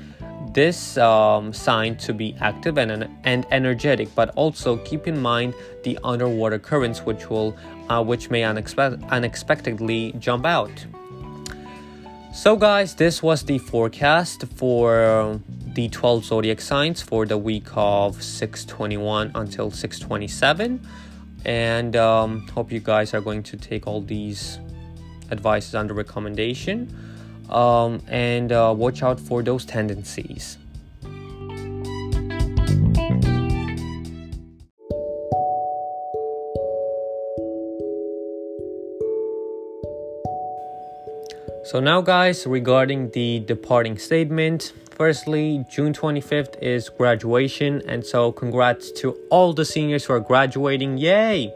this 0.53 0.99
um, 0.99 1.53
sign 1.53 1.97
to 1.97 2.13
be 2.13 2.37
active 2.41 2.79
and, 2.79 3.09
and 3.25 3.47
energetic, 3.51 4.15
but 4.15 4.31
also 4.31 4.77
keep 4.79 5.07
in 5.07 5.21
mind 5.21 5.55
the 5.85 5.99
underwater 6.05 6.59
currents, 6.59 7.01
which 7.01 7.31
will 7.31 7.57
uh, 7.89 8.03
which 8.03 8.31
may 8.31 8.43
unexpe- 8.43 9.09
unexpectedly 9.11 10.15
jump 10.19 10.47
out. 10.47 10.87
So, 12.33 12.57
guys, 12.57 12.95
this 12.95 13.23
was 13.23 13.43
the 13.43 13.59
forecast 13.59 14.45
for 14.57 15.41
the 15.75 15.89
12 15.89 16.25
zodiac 16.25 16.61
signs 16.61 17.03
for 17.03 17.27
the 17.27 17.39
week 17.39 17.67
of 17.75 18.23
621 18.23 19.33
until 19.35 19.71
627 19.71 20.87
and 21.45 21.97
um, 21.97 22.47
hope 22.49 22.71
you 22.71 22.81
guys 22.81 23.15
are 23.15 23.21
going 23.21 23.43
to 23.43 23.57
take 23.57 23.87
all 23.87 24.01
these 24.01 24.59
advices 25.31 25.75
under 25.75 25.95
recommendation 25.95 26.89
um, 27.51 28.01
and 28.09 28.53
uh, 28.53 28.75
watch 28.77 29.03
out 29.03 29.21
for 29.21 29.43
those 29.43 29.65
tendencies 29.65 30.59
so 41.65 41.81
now 41.81 42.01
guys 42.01 42.47
regarding 42.47 43.11
the 43.11 43.41
departing 43.41 43.97
statement 43.99 44.73
Firstly, 45.03 45.65
June 45.69 45.93
25th 45.93 46.63
is 46.63 46.89
graduation, 46.91 47.83
and 47.89 48.05
so 48.05 48.31
congrats 48.31 48.93
to 49.01 49.17
all 49.31 49.53
the 49.53 49.65
seniors 49.65 50.05
who 50.05 50.13
are 50.13 50.21
graduating. 50.21 50.99
Yay! 50.99 51.53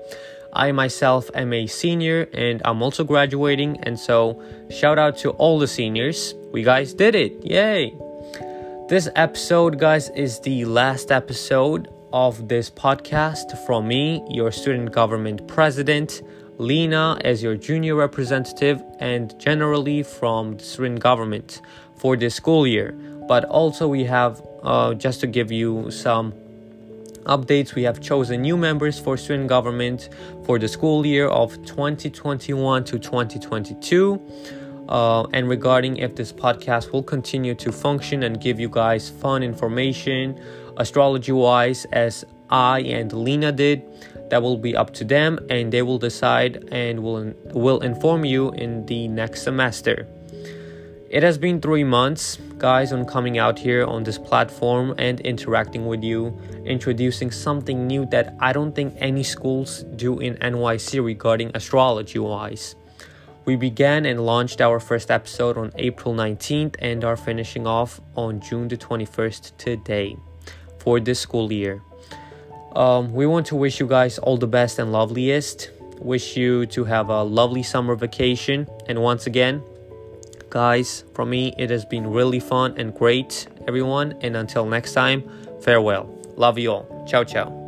I 0.57 0.73
myself 0.73 1.31
am 1.35 1.53
a 1.53 1.67
senior 1.67 2.29
and 2.33 2.63
I'm 2.65 2.83
also 2.83 3.05
graduating, 3.05 3.79
and 3.83 3.99
so 3.99 4.43
shout 4.71 4.99
out 4.99 5.19
to 5.19 5.31
all 5.33 5.59
the 5.59 5.69
seniors. 5.69 6.35
We 6.51 6.63
guys 6.63 6.95
did 6.95 7.15
it! 7.15 7.45
Yay! 7.45 7.95
This 8.89 9.09
episode, 9.15 9.79
guys, 9.79 10.09
is 10.17 10.41
the 10.41 10.65
last 10.65 11.13
episode 11.13 11.89
of 12.13 12.49
this 12.49 12.71
podcast 12.71 13.65
from 13.67 13.87
me, 13.87 14.25
your 14.31 14.51
student 14.51 14.93
government 14.93 15.47
president, 15.47 16.23
Li 16.59 16.87
Na, 16.87 17.19
as 17.21 17.43
your 17.43 17.57
junior 17.57 17.95
representative, 17.95 18.83
and 18.99 19.39
generally 19.39 20.03
from 20.03 20.57
the 20.57 20.65
student 20.65 21.01
government 21.01 21.61
for 21.97 22.17
this 22.17 22.35
school 22.35 22.67
year 22.67 22.97
but 23.27 23.45
also 23.45 23.89
we 23.89 24.05
have 24.05 24.43
uh, 24.63 24.95
just 24.95 25.21
to 25.21 25.27
give 25.27 25.51
you 25.51 25.91
some 25.91 26.33
updates 27.27 27.75
we 27.75 27.83
have 27.83 28.01
chosen 28.01 28.43
new 28.43 28.57
members 28.57 28.99
for 28.99 29.17
student 29.17 29.49
government 29.49 30.09
for 30.45 30.59
the 30.59 30.69
school 30.69 31.05
year 31.05 31.29
of 31.29 31.55
2021 31.65 32.85
to 32.85 32.99
2022 32.99 34.21
uh, 34.89 35.25
and 35.33 35.49
regarding 35.49 35.97
if 35.97 36.15
this 36.15 36.33
podcast 36.33 36.93
will 36.93 37.03
continue 37.03 37.55
to 37.55 37.73
function 37.73 38.23
and 38.23 38.41
give 38.41 38.59
you 38.59 38.69
guys 38.69 39.11
fun 39.11 39.43
information 39.43 40.41
astrology 40.77 41.33
wise 41.33 41.85
as 41.93 42.25
i 42.51 42.81
and 42.81 43.13
Li 43.13 43.37
Na 43.37 43.51
did 43.51 43.83
that 44.31 44.43
will 44.43 44.57
be 44.57 44.77
up 44.77 44.93
to 44.95 45.05
them 45.05 45.39
and 45.51 45.73
they 45.73 45.83
will 45.83 45.99
decide 45.99 46.69
and 46.73 47.03
will 47.03 47.33
will 47.53 47.81
inform 47.81 48.25
you 48.25 48.51
in 48.53 48.85
the 48.87 49.09
next 49.09 49.43
semester. 49.43 50.07
It 51.09 51.23
has 51.23 51.39
been 51.39 51.61
three 51.61 51.85
months, 51.85 52.39
guys, 52.59 52.93
on 52.93 53.05
coming 53.05 53.39
out 53.39 53.59
here 53.59 53.85
on 53.85 54.03
this 54.03 54.19
platform 54.19 54.95
and 54.99 55.21
interacting 55.21 55.87
with 55.87 56.03
you, 56.03 56.39
introducing 56.65 57.31
something 57.31 57.87
new 57.87 58.07
that 58.07 58.35
I 58.41 58.53
don't 58.53 58.75
think 58.75 58.95
any 58.99 59.23
schools 59.23 59.85
do 59.97 60.21
in 60.21 60.37
NYC 60.37 61.05
regarding 61.05 61.51
astrology 61.55 62.19
wise. 62.19 62.75
We 63.45 63.57
began 63.57 64.07
and 64.07 64.25
launched 64.25 64.61
our 64.61 64.81
first 64.81 65.11
episode 65.11 65.57
on 65.59 65.71
April 65.77 66.15
19th 66.15 66.77
and 66.81 67.05
are 67.05 67.17
finishing 67.17 67.67
off 67.67 68.01
on 68.17 68.41
June 68.41 68.69
the 68.69 68.77
21st 68.77 69.57
today 69.57 70.17
for 70.79 70.99
this 70.99 71.21
school 71.21 71.53
year. 71.53 71.83
Um, 72.75 73.13
we 73.13 73.27
want 73.27 73.47
to 73.47 73.57
wish 73.57 73.81
you 73.81 73.87
guys 73.87 74.19
all 74.19 74.37
the 74.37 74.47
best 74.47 74.79
and 74.79 74.93
loveliest. 74.93 75.71
Wish 75.99 76.37
you 76.37 76.67
to 76.67 76.85
have 76.85 77.09
a 77.09 77.23
lovely 77.23 77.63
summer 77.63 77.95
vacation. 77.95 78.67
And 78.87 79.01
once 79.03 79.27
again, 79.27 79.63
Guys, 80.57 81.05
for 81.13 81.27
me, 81.27 81.53
it 81.59 81.69
has 81.69 81.85
been 81.85 82.07
really 82.07 82.41
fun 82.41 82.73
and 82.79 82.95
great, 82.95 83.47
everyone. 83.69 84.17
And 84.23 84.39
until 84.39 84.65
next 84.65 84.95
time, 84.95 85.23
farewell. 85.61 86.09
Love 86.35 86.59
you 86.59 86.73
all. 86.73 87.05
Ciao, 87.07 87.25
ciao. 87.25 87.66